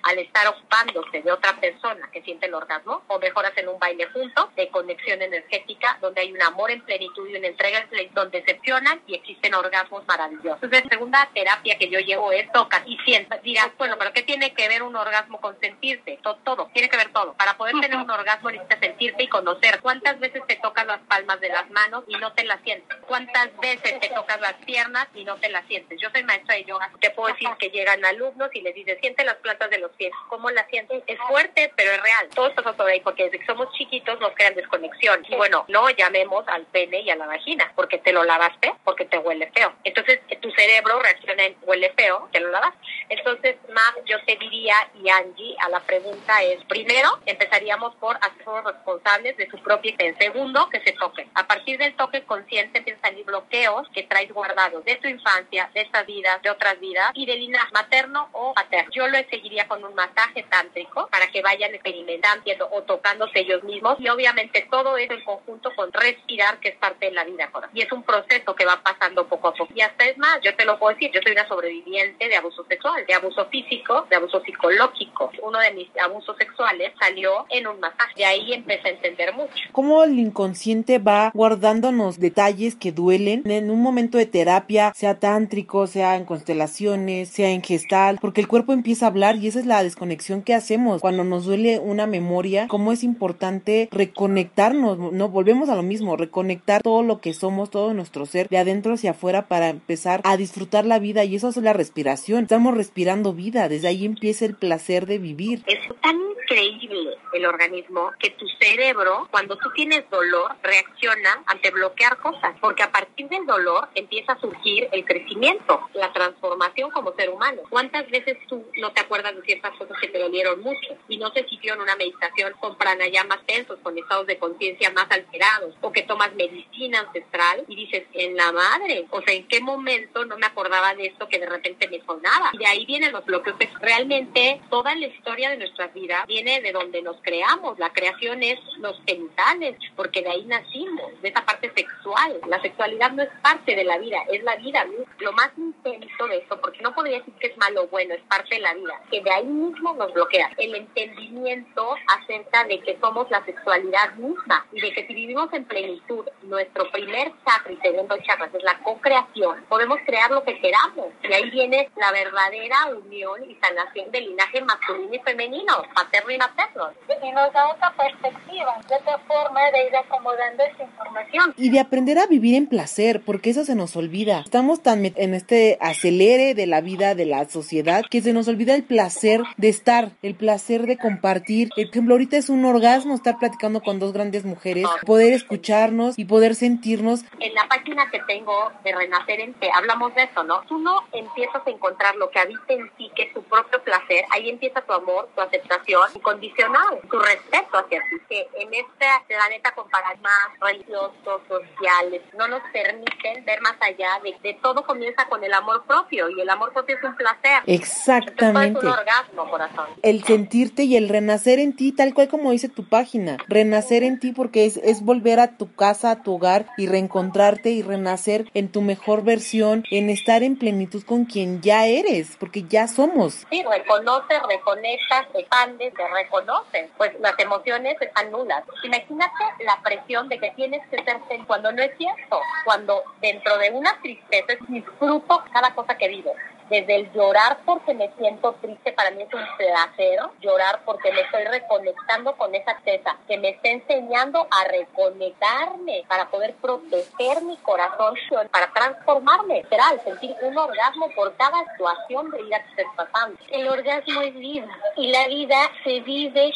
al 0.03 0.19
estar 0.19 0.47
ocupándose 0.47 1.21
de 1.21 1.31
otra 1.31 1.59
persona 1.59 2.09
que 2.11 2.21
siente 2.21 2.47
el 2.47 2.53
orgasmo, 2.53 3.03
o 3.07 3.19
mejor 3.19 3.45
hacen 3.45 3.67
un 3.67 3.79
baile 3.79 4.07
junto 4.07 4.51
de 4.55 4.67
conexión 4.69 5.21
energética, 5.21 5.97
donde 6.01 6.21
hay 6.21 6.31
un 6.31 6.41
amor 6.41 6.71
en 6.71 6.81
plenitud 6.81 7.27
y 7.27 7.35
una 7.35 7.47
entrega 7.47 7.85
en 7.91 8.13
donde 8.13 8.39
excepcionan 8.39 9.01
y 9.07 9.15
existen 9.15 9.53
orgasmos 9.53 10.05
maravillosos. 10.07 10.61
Entonces, 10.61 10.83
segunda 10.89 11.29
terapia 11.33 11.77
que 11.77 11.89
yo 11.89 11.99
llevo 11.99 12.31
es 12.31 12.51
toca 12.51 12.83
y 12.85 12.97
sienta. 12.99 13.37
Dirás, 13.37 13.69
bueno, 13.77 13.95
pero 13.97 14.13
¿qué 14.13 14.23
tiene 14.23 14.53
que 14.53 14.67
ver 14.67 14.83
un 14.83 14.95
orgasmo 14.95 15.39
con 15.39 15.59
sentirte? 15.59 16.19
Todo, 16.21 16.37
todo, 16.43 16.69
tiene 16.73 16.89
que 16.89 16.97
ver 16.97 17.11
todo. 17.11 17.33
Para 17.33 17.57
poder 17.57 17.75
tener 17.79 17.97
un 17.97 18.09
orgasmo 18.09 18.51
necesitas 18.51 18.79
sentirte 18.79 19.23
y 19.23 19.27
conocer. 19.27 19.79
¿Cuántas 19.81 20.19
veces 20.19 20.41
te 20.47 20.55
tocas 20.57 20.85
las 20.85 20.99
palmas 21.01 21.39
de 21.39 21.49
las 21.49 21.69
manos 21.71 22.03
y 22.07 22.15
no 22.17 22.33
te 22.33 22.43
las 22.43 22.61
sientes? 22.61 22.97
¿Cuántas 23.07 23.55
veces 23.57 23.99
te 23.99 24.09
tocas 24.09 24.39
las 24.41 24.53
piernas 24.65 25.07
y 25.13 25.23
no 25.23 25.35
te 25.37 25.49
las 25.49 25.65
sientes? 25.67 25.99
Yo 25.99 26.09
soy 26.11 26.23
maestra 26.23 26.55
de 26.55 26.65
yoga. 26.65 26.91
Te 26.99 27.11
puedo 27.11 27.33
decir 27.33 27.49
que 27.59 27.69
llegan 27.69 28.03
alumnos 28.05 28.49
y 28.53 28.61
les 28.61 28.75
dices, 28.75 28.97
siente 29.01 29.22
las 29.23 29.35
plantas 29.37 29.69
de 29.69 29.79
los 29.79 29.91
pies. 29.91 30.11
¿Cómo 30.29 30.49
las 30.51 30.67
sientes? 30.67 31.03
Es 31.07 31.19
fuerte, 31.27 31.71
pero 31.75 31.91
es 31.91 32.01
real. 32.01 32.29
Todo 32.33 32.47
esto 32.47 32.63
pasa 32.63 32.77
por 32.77 32.87
ahí 32.87 33.01
porque 33.01 33.25
desde 33.25 33.39
que 33.39 33.45
somos 33.45 33.71
chiquitos 33.73 34.19
nos 34.19 34.33
crean 34.33 34.55
desconexión. 34.55 35.25
Y 35.27 35.35
bueno, 35.35 35.65
no 35.67 35.89
llamemos 35.89 36.47
al 36.47 36.65
pene 36.67 37.01
y 37.01 37.09
a 37.09 37.15
la 37.15 37.27
vagina 37.27 37.71
porque 37.75 37.97
te 37.97 38.13
lo 38.13 38.23
lavaste, 38.23 38.73
porque 38.83 39.05
te 39.05 39.17
huele 39.17 39.51
feo. 39.51 39.73
Entonces, 39.83 40.19
tu 40.41 40.51
cerebro 40.51 40.99
reacciona 41.01 41.43
en 41.45 41.57
huele 41.63 41.91
feo, 41.95 42.29
te 42.31 42.39
lo 42.39 42.49
lavas. 42.49 42.73
Entonces, 43.09 43.55
más 43.69 43.93
yo 44.05 44.17
te 44.25 44.35
diría, 44.35 44.75
y 45.01 45.09
Angie 45.09 45.55
a 45.59 45.69
la 45.69 45.79
pregunta 45.81 46.41
es, 46.43 46.63
primero, 46.65 47.19
empezaríamos 47.25 47.95
por 47.95 48.17
hacernos 48.17 48.63
responsables 48.63 49.37
de 49.37 49.49
su 49.49 49.57
propia 49.59 49.89
experiencia. 49.89 50.31
Segundo, 50.31 50.69
que 50.69 50.81
se 50.81 50.93
toquen. 50.93 51.29
A 51.33 51.47
partir 51.47 51.77
del 51.77 51.95
toque 51.95 52.23
consciente 52.23 52.79
empiezan 52.79 53.03
a 53.05 53.07
salir 53.09 53.25
bloqueos 53.25 53.87
que 53.93 54.03
traes 54.03 54.31
guardados 54.31 54.83
de 54.85 54.95
tu 54.95 55.07
infancia, 55.07 55.69
de 55.73 55.81
estas 55.81 56.05
vidas, 56.05 56.41
de 56.41 56.49
otras 56.49 56.79
vidas 56.79 57.11
y 57.13 57.25
de 57.25 57.35
linaje 57.35 57.71
materno 57.73 58.29
o 58.31 58.53
paterno. 58.53 58.91
Yo 58.93 59.07
seguiría 59.29 59.67
con 59.67 59.83
un 59.83 59.93
masaje 59.95 60.43
tántrico 60.49 61.07
para 61.11 61.27
que 61.27 61.41
vayan 61.41 61.73
experimentando 61.73 62.33
o 62.71 62.81
tocándose 62.83 63.39
ellos 63.39 63.63
mismos 63.63 63.97
y 63.99 64.09
obviamente 64.09 64.67
todo 64.69 64.97
eso 64.97 65.13
en 65.13 65.23
conjunto 65.23 65.71
con 65.75 65.91
respirar 65.91 66.59
que 66.59 66.69
es 66.69 66.75
parte 66.75 67.07
de 67.07 67.11
la 67.11 67.23
vida. 67.23 67.49
Y 67.73 67.81
es 67.81 67.91
un 67.91 68.03
proceso 68.03 68.55
que 68.55 68.65
va 68.65 68.81
pasando 68.81 69.27
poco 69.27 69.49
a 69.49 69.53
poco. 69.53 69.73
Y 69.75 69.81
hasta 69.81 70.05
es 70.05 70.17
más, 70.17 70.39
yo 70.41 70.55
te 70.55 70.65
lo 70.65 70.77
puedo 70.79 70.93
decir, 70.93 71.11
yo 71.13 71.19
soy 71.23 71.33
una 71.33 71.47
sobreviviente 71.47 72.27
de 72.27 72.35
abuso 72.35 72.65
sexual, 72.65 73.05
de 73.05 73.13
abuso 73.13 73.45
físico, 73.47 74.05
de 74.09 74.15
abuso 74.15 74.41
psicológico. 74.41 75.31
Uno 75.41 75.59
de 75.59 75.71
mis 75.73 75.89
abusos 75.97 76.35
sexuales 76.37 76.91
salió 76.99 77.45
en 77.49 77.67
un 77.67 77.79
masaje. 77.79 78.13
De 78.15 78.25
ahí 78.25 78.53
empecé 78.53 78.89
a 78.89 78.91
entender 78.91 79.33
mucho. 79.33 79.53
¿Cómo 79.71 80.03
el 80.03 80.19
inconsciente 80.19 80.99
va 80.99 81.31
guardándonos 81.33 82.19
detalles 82.19 82.75
que 82.75 82.91
duelen 82.91 83.43
en 83.45 83.69
un 83.69 83.81
momento 83.81 84.17
de 84.17 84.25
terapia, 84.25 84.93
sea 84.95 85.19
tántrico, 85.19 85.87
sea 85.87 86.15
en 86.15 86.25
constelaciones, 86.25 87.29
sea 87.29 87.49
en 87.49 87.63
gestal? 87.63 88.17
Porque 88.21 88.41
el 88.41 88.47
cuerpo 88.47 88.73
empieza 88.73 89.02
hablar 89.03 89.37
y 89.37 89.47
esa 89.47 89.59
es 89.59 89.65
la 89.65 89.83
desconexión 89.83 90.41
que 90.41 90.53
hacemos 90.53 91.01
cuando 91.01 91.23
nos 91.23 91.45
duele 91.45 91.79
una 91.79 92.07
memoria. 92.07 92.67
Cómo 92.67 92.91
es 92.91 93.03
importante 93.03 93.89
reconectarnos, 93.91 94.97
no 94.97 95.29
volvemos 95.29 95.69
a 95.69 95.75
lo 95.75 95.83
mismo, 95.83 96.17
reconectar 96.17 96.81
todo 96.81 97.03
lo 97.03 97.19
que 97.19 97.33
somos, 97.33 97.69
todo 97.69 97.93
nuestro 97.93 98.25
ser, 98.25 98.49
de 98.49 98.57
adentro 98.57 98.93
hacia 98.93 99.11
afuera 99.11 99.47
para 99.47 99.69
empezar 99.69 100.21
a 100.23 100.37
disfrutar 100.37 100.85
la 100.85 100.99
vida 100.99 101.23
y 101.23 101.35
eso 101.35 101.49
es 101.49 101.57
la 101.57 101.73
respiración. 101.73 102.43
Estamos 102.43 102.75
respirando 102.75 103.33
vida, 103.33 103.69
desde 103.69 103.87
ahí 103.87 104.05
empieza 104.05 104.45
el 104.45 104.55
placer 104.55 105.05
de 105.05 105.19
vivir. 105.19 105.63
Es 105.67 105.79
tan 106.01 106.17
increíble 106.43 107.17
el 107.33 107.45
organismo 107.45 108.11
que 108.19 108.31
tu 108.31 108.45
cerebro, 108.59 109.27
cuando 109.31 109.57
tú 109.57 109.69
tienes 109.75 110.09
dolor, 110.09 110.55
reacciona 110.61 111.43
ante 111.47 111.71
bloquear 111.71 112.17
cosas, 112.17 112.55
porque 112.61 112.83
a 112.83 112.91
partir 112.91 113.27
del 113.29 113.45
dolor 113.45 113.89
empieza 113.95 114.33
a 114.33 114.39
surgir 114.39 114.87
el 114.91 115.03
crecimiento, 115.05 115.81
la 115.93 116.11
transformación 116.13 116.91
como 116.91 117.13
ser 117.13 117.29
humano. 117.29 117.61
¿Cuántas 117.69 118.09
veces 118.09 118.37
tú 118.47 118.63
no 118.77 118.91
te 118.93 119.01
acuerdas 119.01 119.35
de 119.35 119.41
ciertas 119.43 119.75
cosas 119.77 119.97
que 119.99 120.07
te 120.07 120.19
dolieron 120.19 120.61
mucho 120.61 120.97
y 121.07 121.17
no 121.17 121.31
se 121.31 121.43
siguió 121.47 121.73
en 121.73 121.81
una 121.81 121.95
meditación 121.95 122.53
con 122.59 122.77
pranayamas 122.77 123.45
tensos, 123.45 123.79
con 123.79 123.97
estados 123.97 124.27
de 124.27 124.37
conciencia 124.37 124.91
más 124.91 125.07
alterados, 125.09 125.75
o 125.81 125.91
que 125.91 126.03
tomas 126.03 126.33
medicina 126.35 126.99
ancestral 127.01 127.63
y 127.67 127.75
dices, 127.75 128.03
en 128.13 128.35
la 128.35 128.51
madre, 128.51 129.05
o 129.09 129.21
sea, 129.21 129.33
¿en 129.33 129.47
qué 129.47 129.61
momento 129.61 130.25
no 130.25 130.37
me 130.37 130.45
acordaba 130.45 130.93
de 130.95 131.07
esto 131.07 131.27
que 131.27 131.39
de 131.39 131.45
repente 131.47 131.87
me 131.87 132.01
sonaba? 132.05 132.51
Y 132.53 132.57
de 132.57 132.65
ahí 132.65 132.85
vienen 132.85 133.11
los 133.11 133.25
bloqueos. 133.25 133.57
Realmente 133.79 134.61
toda 134.69 134.95
la 134.95 135.07
historia 135.07 135.49
de 135.49 135.57
nuestras 135.57 135.93
vidas 135.93 136.25
viene 136.27 136.61
de 136.61 136.71
donde 136.71 137.01
nos 137.01 137.17
creamos. 137.21 137.77
La 137.79 137.91
creación 137.91 138.43
es 138.43 138.59
los 138.77 138.99
genitales, 139.05 139.77
porque 139.95 140.21
de 140.21 140.29
ahí 140.29 140.45
nacimos, 140.45 141.21
de 141.21 141.29
esa 141.29 141.45
parte 141.45 141.71
sexual. 141.75 142.39
La 142.47 142.61
sexualidad 142.61 143.11
no 143.11 143.23
es 143.23 143.29
parte 143.41 143.75
de 143.75 143.83
la 143.83 143.97
vida, 143.97 144.17
es 144.31 144.43
la 144.43 144.55
vida. 144.55 144.85
Lo 145.19 145.31
más 145.33 145.51
intenso 145.57 146.27
de 146.27 146.37
eso, 146.37 146.59
porque 146.61 146.81
no 146.81 146.93
podría 146.93 147.19
decir 147.19 147.33
que 147.39 147.47
es 147.47 147.57
malo 147.57 147.83
o 147.83 147.87
bueno, 147.87 148.13
es 148.13 148.21
parte 148.23 148.55
de 148.55 148.61
la 148.61 148.72
vida, 148.73 149.01
que 149.09 149.21
de 149.21 149.31
ahí 149.31 149.45
mismo 149.45 149.93
nos 149.93 150.13
bloquea. 150.13 150.51
El 150.57 150.75
entendimiento 150.75 151.95
acerca 152.07 152.63
de 152.65 152.79
que 152.79 152.97
somos 152.99 153.29
la 153.29 153.43
sexualidad 153.45 154.15
misma 154.15 154.65
y 154.71 154.81
de 154.81 154.93
que 154.93 155.07
si 155.07 155.13
vivimos 155.13 155.51
en 155.53 155.65
plenitud, 155.65 156.25
nuestro 156.43 156.89
primer 156.91 157.31
chakra 157.45 157.73
y 157.73 157.77
segundo 157.77 158.17
chakra 158.17 158.49
es 158.53 158.63
la 158.63 158.79
co-creación, 158.79 159.63
podemos 159.69 159.99
crear 160.05 160.31
lo 160.31 160.43
que 160.43 160.59
queramos. 160.59 161.07
Y 161.23 161.33
ahí 161.33 161.49
viene 161.49 161.89
la 161.95 162.11
verdadera 162.11 162.77
unión 162.95 163.49
y 163.49 163.55
sanación 163.55 164.11
del 164.11 164.25
linaje 164.29 164.61
masculino 164.61 165.13
y 165.13 165.19
femenino, 165.19 165.83
paterno 165.93 166.31
y 166.31 166.37
materno. 166.37 166.89
Y 167.23 167.31
nos 167.31 167.53
da 167.53 167.69
otra 167.69 167.93
perspectiva, 167.95 168.81
de 168.87 168.95
otra 168.95 169.17
forma 169.19 169.59
de 169.71 169.87
ir 169.87 169.95
acomodando 169.95 170.63
esa 170.63 170.83
información. 170.83 171.53
Y 171.57 171.69
de 171.69 171.79
aprender 171.79 172.19
a 172.19 172.27
vivir 172.27 172.55
en 172.55 172.67
placer, 172.67 173.21
porque 173.25 173.49
eso 173.49 173.65
se 173.65 173.75
nos 173.75 173.95
olvida. 173.95 174.41
Estamos 174.41 174.81
tan 174.81 175.05
en 175.05 175.33
este 175.33 175.77
acelere 175.81 176.53
de 176.53 176.67
la 176.67 176.81
vida, 176.81 177.15
de 177.15 177.25
la 177.25 177.45
sociedad, 177.45 178.03
que 178.09 178.21
se 178.21 178.33
nos 178.33 178.47
olvida 178.47 178.62
el 178.71 178.83
placer 178.83 179.41
de 179.57 179.69
estar, 179.69 180.11
el 180.21 180.35
placer 180.35 180.83
de 180.83 180.97
compartir. 180.97 181.69
Por 181.69 181.83
ejemplo, 181.83 182.13
ahorita 182.13 182.37
es 182.37 182.49
un 182.49 182.63
orgasmo 182.65 183.13
estar 183.15 183.37
platicando 183.37 183.81
con 183.81 183.99
dos 183.99 184.13
grandes 184.13 184.45
mujeres, 184.45 184.85
poder 185.05 185.33
escucharnos 185.33 186.17
y 186.17 186.25
poder 186.25 186.55
sentirnos. 186.55 187.25
En 187.39 187.53
la 187.53 187.67
página 187.67 188.09
que 188.09 188.19
tengo 188.21 188.71
de 188.83 188.93
Renacer 188.93 189.39
en 189.41 189.53
Te, 189.55 189.69
hablamos 189.71 190.15
de 190.15 190.23
eso, 190.23 190.43
¿no? 190.43 190.61
Tú 190.61 190.77
no 190.77 191.01
empiezas 191.11 191.61
a 191.65 191.69
encontrar 191.69 192.15
lo 192.15 192.29
que 192.29 192.39
habita 192.39 192.73
en 192.73 192.89
ti, 192.91 193.11
que 193.15 193.23
es 193.23 193.33
tu 193.33 193.43
propio 193.43 193.83
placer, 193.83 194.25
ahí 194.31 194.49
empieza 194.49 194.81
tu 194.81 194.93
amor, 194.93 195.29
tu 195.35 195.41
aceptación 195.41 196.09
incondicional, 196.15 196.99
tu 197.09 197.19
respeto 197.19 197.77
hacia 197.77 197.99
ti, 197.99 198.21
que 198.29 198.47
en 198.59 198.73
este 198.73 199.05
planeta 199.27 199.71
con 199.71 199.89
paradigmas 199.89 200.33
religiosos, 200.61 201.41
sociales, 201.47 202.21
no 202.37 202.47
nos 202.47 202.61
permiten 202.71 203.45
ver 203.45 203.61
más 203.61 203.75
allá 203.81 204.19
de, 204.23 204.35
de 204.41 204.53
todo 204.61 204.83
comienza 204.85 205.25
con 205.27 205.43
el 205.43 205.53
amor 205.53 205.83
propio 205.85 206.29
y 206.29 206.41
el 206.41 206.49
amor 206.49 206.71
propio 206.73 206.97
es 206.97 207.03
un 207.03 207.15
placer. 207.15 207.63
Exactamente. 207.65 208.52
Es 208.61 208.75
un 208.75 208.87
orgasmo, 208.87 209.49
corazón. 209.49 209.85
El 210.01 210.23
sentirte 210.23 210.83
y 210.83 210.95
el 210.95 211.09
renacer 211.09 211.59
en 211.59 211.75
ti, 211.75 211.91
tal 211.91 212.13
cual 212.13 212.27
como 212.27 212.51
dice 212.51 212.69
tu 212.69 212.83
página, 212.87 213.37
renacer 213.47 214.03
en 214.03 214.19
ti 214.19 214.31
porque 214.31 214.65
es, 214.65 214.77
es 214.77 215.03
volver 215.03 215.39
a 215.39 215.57
tu 215.57 215.73
casa, 215.73 216.11
a 216.11 216.23
tu 216.23 216.35
hogar 216.35 216.67
y 216.77 216.87
reencontrarte 216.87 217.71
y 217.71 217.81
renacer 217.81 218.49
en 218.53 218.71
tu 218.71 218.81
mejor 218.81 219.23
versión, 219.23 219.83
en 219.91 220.09
estar 220.09 220.43
en 220.43 220.57
plenitud 220.57 221.03
con 221.03 221.25
quien 221.25 221.61
ya 221.61 221.85
eres, 221.85 222.35
porque 222.39 222.63
ya 222.63 222.87
somos. 222.87 223.45
Sí, 223.49 223.63
reconoces, 223.63 224.41
reconectas, 224.47 225.27
te 225.31 225.39
expandes, 225.39 225.93
te 225.93 226.07
reconoces. 226.07 226.89
Pues 226.97 227.11
las 227.19 227.37
emociones 227.39 227.95
están 228.01 228.31
nulas. 228.31 228.63
Imagínate 228.83 229.43
la 229.65 229.79
presión 229.83 230.29
de 230.29 230.39
que 230.39 230.51
tienes 230.51 230.85
que 230.89 231.03
ser 231.03 231.19
feliz 231.27 231.45
cuando 231.47 231.71
no 231.71 231.81
es 231.81 231.91
cierto, 231.97 232.39
cuando 232.65 233.03
dentro 233.21 233.57
de 233.57 233.71
una 233.71 233.99
tristeza 234.01 234.53
disfruto 234.67 235.43
cada 235.51 235.73
cosa 235.73 235.95
que 235.97 236.07
vivo 236.07 236.33
desde 236.69 236.95
el 236.95 237.11
llorar 237.13 237.59
porque 237.65 237.93
me 237.93 238.11
siento 238.17 238.53
triste, 238.61 238.93
para 238.93 239.11
mí 239.11 239.23
es 239.23 239.33
un 239.33 239.45
placer 239.57 240.19
llorar 240.41 240.81
porque 240.85 241.11
me 241.11 241.21
estoy 241.21 241.43
reconectando 241.45 242.35
con 242.35 242.53
esa 242.55 242.75
tristeza, 242.77 243.15
que 243.27 243.37
me 243.37 243.49
está 243.49 243.69
enseñando 243.69 244.47
a 244.49 244.67
reconectarme 244.67 246.03
para 246.07 246.29
poder 246.29 246.53
proteger 246.55 247.41
mi 247.43 247.57
corazón, 247.57 248.15
para 248.51 248.71
transformarme, 248.73 249.63
literal, 249.63 250.01
sentir 250.03 250.35
un 250.41 250.57
orgasmo 250.57 251.09
por 251.15 251.35
cada 251.35 251.63
situación 251.71 252.31
de 252.31 252.43
vida 252.43 252.63
que 252.63 252.69
estés 252.69 252.87
pasando. 252.95 253.37
El 253.49 253.67
orgasmo 253.67 254.21
es 254.21 254.33
vida 254.35 254.67
y 254.97 255.11
la 255.11 255.27
vida 255.27 255.57
se 255.83 255.99
vive 256.01 256.51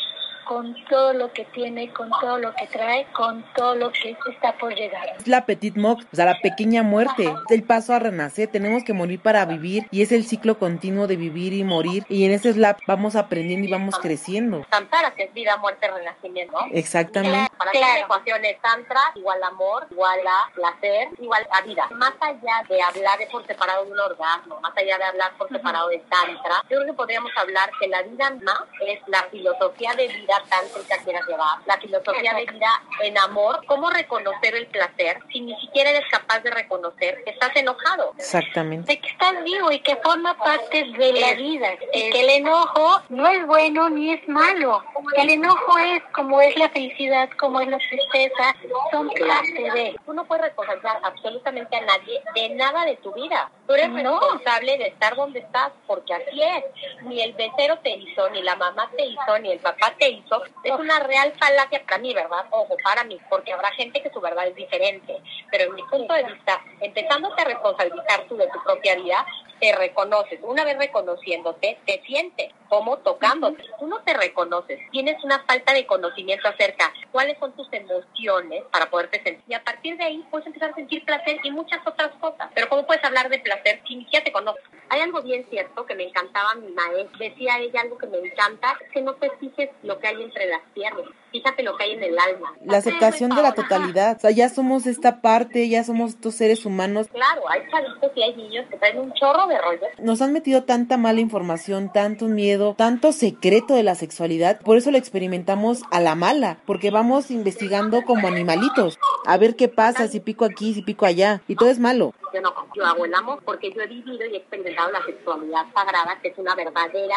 con 0.47 0.75
todo 0.89 1.13
lo 1.13 1.31
que 1.33 1.45
tiene, 1.45 1.91
con 1.91 2.09
todo 2.09 2.37
lo 2.37 2.53
que 2.55 2.67
trae, 2.67 3.05
con 3.11 3.43
todo 3.53 3.75
lo 3.75 3.91
que 3.91 4.17
está 4.31 4.53
por 4.57 4.73
llegar. 4.73 5.15
Es 5.17 5.27
la 5.27 5.45
petit 5.45 5.75
mort, 5.75 6.07
o 6.11 6.15
sea, 6.15 6.25
la 6.25 6.39
pequeña 6.41 6.83
muerte, 6.83 7.25
es 7.25 7.51
el 7.51 7.63
paso 7.63 7.93
a 7.93 7.99
renacer, 7.99 8.47
tenemos 8.47 8.83
que 8.83 8.93
morir 8.93 9.19
para 9.19 9.45
vivir 9.45 9.87
y 9.91 10.01
es 10.01 10.11
el 10.11 10.25
ciclo 10.25 10.57
continuo 10.57 11.07
de 11.07 11.15
vivir 11.15 11.53
y 11.53 11.63
morir 11.63 12.05
y 12.09 12.25
en 12.25 12.31
ese 12.31 12.53
slap 12.53 12.79
vamos 12.87 13.15
aprendiendo 13.15 13.67
y 13.67 13.71
vamos 13.71 13.97
creciendo. 13.99 14.65
Tantra 14.69 15.13
que 15.15 15.23
es 15.23 15.33
vida, 15.33 15.57
muerte, 15.57 15.87
renacimiento. 15.89 16.57
Exactamente. 16.71 17.51
Para 17.57 17.73
las 17.73 17.97
ecuaciones 18.03 18.59
tantra 18.61 19.01
igual 19.15 19.41
amor, 19.43 19.87
igual 19.91 20.19
a 20.27 20.53
placer, 20.53 21.09
igual 21.19 21.45
a 21.51 21.61
vida. 21.61 21.87
Más 21.91 22.13
allá 22.21 22.63
de 22.69 22.81
hablar 22.81 23.19
por 23.31 23.45
separado 23.45 23.85
de 23.85 23.91
un 23.91 23.99
orgasmo, 23.99 24.59
más 24.61 24.75
allá 24.77 24.97
de 24.97 25.03
hablar 25.03 25.31
por 25.37 25.49
separado 25.49 25.89
de 25.89 25.99
tantra, 26.09 26.63
yo 26.69 26.77
creo 26.77 26.85
que 26.85 26.93
podríamos 26.93 27.31
hablar 27.35 27.69
que 27.79 27.87
la 27.87 28.01
vida 28.03 28.29
más 28.43 28.63
es 28.85 28.99
la 29.07 29.23
filosofía 29.23 29.93
de 29.95 30.07
vida 30.07 30.36
tántrica 30.43 30.97
quieras 31.03 31.27
llevar, 31.27 31.59
la 31.65 31.77
filosofía 31.77 32.33
de 32.33 32.45
vida 32.45 32.81
en 33.03 33.17
amor, 33.17 33.63
cómo 33.67 33.89
reconocer 33.89 34.55
el 34.55 34.67
placer 34.67 35.19
si 35.31 35.41
ni 35.41 35.59
siquiera 35.59 35.91
eres 35.91 36.05
capaz 36.09 36.39
de 36.39 36.51
reconocer 36.51 37.23
que 37.23 37.31
estás 37.31 37.55
enojado. 37.55 38.13
Exactamente. 38.17 38.93
De 38.93 38.99
que 38.99 39.09
estás 39.09 39.43
vivo 39.43 39.71
y 39.71 39.79
que 39.79 39.95
forma 39.97 40.37
parte 40.37 40.83
de 40.83 41.13
la 41.13 41.33
vida. 41.33 41.73
Y 41.93 42.09
que 42.09 42.21
el 42.21 42.29
enojo 42.29 43.01
no 43.09 43.27
es 43.27 43.45
bueno 43.45 43.89
ni 43.89 44.13
es 44.13 44.27
malo. 44.27 44.83
El 45.15 45.29
enojo 45.29 45.77
es 45.77 46.03
como 46.13 46.41
es 46.41 46.55
la 46.57 46.69
felicidad, 46.69 47.29
como 47.37 47.61
es 47.61 47.67
la 47.67 47.77
tristeza, 47.77 48.55
son 48.91 49.09
parte 49.09 49.71
de. 49.73 49.95
Tú 50.05 50.13
no 50.13 50.25
puedes 50.25 50.45
reconocer 50.45 50.91
absolutamente 51.03 51.75
a 51.75 51.81
nadie 51.81 52.21
de 52.35 52.49
nada 52.49 52.85
de 52.85 52.95
tu 52.97 53.13
vida. 53.13 53.49
Tú 53.67 53.73
eres 53.73 53.93
responsable 53.93 54.77
de 54.77 54.87
estar 54.87 55.15
donde 55.15 55.39
estás, 55.39 55.71
porque 55.85 56.13
así 56.13 56.41
es. 56.41 56.63
Ni 57.03 57.21
el 57.21 57.33
becero 57.33 57.77
te 57.79 57.91
hizo, 57.91 58.29
ni 58.29 58.41
la 58.41 58.55
mamá 58.55 58.89
te 58.95 59.05
hizo, 59.05 59.39
ni 59.39 59.51
el 59.51 59.59
papá 59.59 59.93
te 59.97 60.09
hizo 60.09 60.26
es 60.63 60.71
una 60.71 60.99
real 60.99 61.33
falacia 61.39 61.83
para 61.85 61.97
mí, 61.99 62.13
¿verdad? 62.13 62.45
Ojo, 62.51 62.75
para 62.83 63.03
mí, 63.03 63.19
porque 63.29 63.53
habrá 63.53 63.71
gente 63.71 64.01
que 64.01 64.09
su 64.09 64.19
verdad 64.19 64.47
es 64.47 64.55
diferente. 64.55 65.21
Pero 65.51 65.65
en 65.65 65.75
mi 65.75 65.83
punto 65.83 66.13
de 66.13 66.23
vista, 66.23 66.61
empezándote 66.81 67.41
a 67.41 67.45
responsabilizar 67.45 68.25
tú 68.27 68.37
de 68.37 68.47
tu 68.47 68.61
propia 68.63 68.95
vida, 68.95 69.25
te 69.59 69.75
reconoces. 69.75 70.39
Una 70.43 70.63
vez 70.63 70.77
reconociéndote, 70.77 71.77
te 71.85 72.01
sientes 72.05 72.51
como 72.69 72.97
tocándote. 72.97 73.63
Tú 73.79 73.87
no 73.87 74.01
te 74.03 74.13
reconoces. 74.13 74.79
Tienes 74.91 75.23
una 75.23 75.43
falta 75.45 75.73
de 75.73 75.85
conocimiento 75.85 76.47
acerca 76.47 76.91
cuáles 77.11 77.37
son 77.39 77.53
tus 77.53 77.67
emociones 77.71 78.63
para 78.71 78.89
poderte 78.89 79.21
sentir. 79.23 79.43
Y 79.47 79.53
a 79.53 79.63
partir 79.63 79.97
de 79.97 80.03
ahí 80.03 80.25
puedes 80.29 80.47
empezar 80.47 80.71
a 80.71 80.75
sentir 80.75 81.03
placer 81.05 81.39
y 81.43 81.51
muchas 81.51 81.85
otras 81.85 82.11
cosas. 82.19 82.49
Pero 82.53 82.69
¿cómo 82.69 82.85
puedes 82.85 83.03
hablar 83.03 83.29
de 83.29 83.39
placer 83.39 83.81
si 83.87 83.95
ni 83.95 84.03
siquiera 84.03 84.23
te 84.25 84.31
conoces? 84.31 84.63
Hay 84.89 85.01
algo 85.01 85.21
bien 85.21 85.45
cierto 85.49 85.85
que 85.85 85.95
me 85.95 86.03
encantaba 86.03 86.55
mi 86.55 86.69
maestra. 86.69 87.17
Decía 87.17 87.59
ella 87.59 87.81
algo 87.81 87.97
que 87.97 88.07
me 88.07 88.19
encanta, 88.19 88.77
es 88.81 88.91
que 88.91 89.01
no 89.01 89.15
te 89.15 89.29
fijes 89.37 89.69
lo 89.83 89.99
que 89.99 90.07
hay 90.07 90.21
entre 90.21 90.47
las 90.47 90.61
piernas. 90.73 91.05
Fíjate 91.37 91.61
lo 91.61 91.77
que 91.77 91.83
hay 91.83 91.91
en 91.91 92.01
el 92.01 92.17
alma. 92.17 92.51
La 92.65 92.77
aceptación 92.77 93.29
de 93.29 93.43
la 93.43 93.51
totalidad. 93.51 94.17
O 94.17 94.19
sea, 94.21 94.31
ya 94.31 94.49
somos 94.49 94.87
esta 94.87 95.21
parte, 95.21 95.69
ya 95.69 95.83
somos 95.83 96.11
estos 96.11 96.33
seres 96.33 96.65
humanos. 96.65 97.09
Claro, 97.13 97.47
hay 97.47 97.61
chavitos 97.69 98.11
y 98.15 98.23
hay 98.23 98.35
niños 98.35 98.65
que 98.71 98.77
traen 98.77 98.97
un 98.97 99.13
chorro 99.13 99.45
de 99.45 99.59
rollo. 99.59 99.85
Nos 99.99 100.23
han 100.23 100.33
metido 100.33 100.63
tanta 100.63 100.97
mala 100.97 101.19
información, 101.19 101.91
tanto 101.93 102.25
miedo, 102.25 102.73
tanto 102.75 103.11
secreto 103.11 103.75
de 103.75 103.83
la 103.83 103.93
sexualidad. 103.93 104.59
Por 104.61 104.77
eso 104.77 104.89
lo 104.89 104.97
experimentamos 104.97 105.83
a 105.91 106.01
la 106.01 106.15
mala, 106.15 106.57
porque 106.65 106.89
vamos 106.89 107.29
investigando 107.29 108.01
como 108.01 108.27
animalitos. 108.27 108.97
A 109.27 109.37
ver 109.37 109.55
qué 109.55 109.67
pasa, 109.67 110.07
si 110.07 110.19
pico 110.19 110.43
aquí, 110.43 110.73
si 110.73 110.81
pico 110.81 111.05
allá. 111.05 111.43
Y 111.47 111.55
todo 111.55 111.69
es 111.69 111.77
malo. 111.77 112.15
Yo 112.33 112.41
no, 112.41 112.51
yo 112.75 112.83
hago 112.83 113.05
el 113.05 113.13
amor 113.13 113.43
porque 113.45 113.71
yo 113.71 113.81
he 113.81 113.87
vivido 113.87 114.25
y 114.25 114.33
he 114.33 114.37
experimentado 114.37 114.91
la 114.91 115.05
sexualidad 115.05 115.65
sagrada, 115.75 116.19
que 116.19 116.29
es 116.29 116.37
una 116.39 116.55
verdadera 116.55 117.15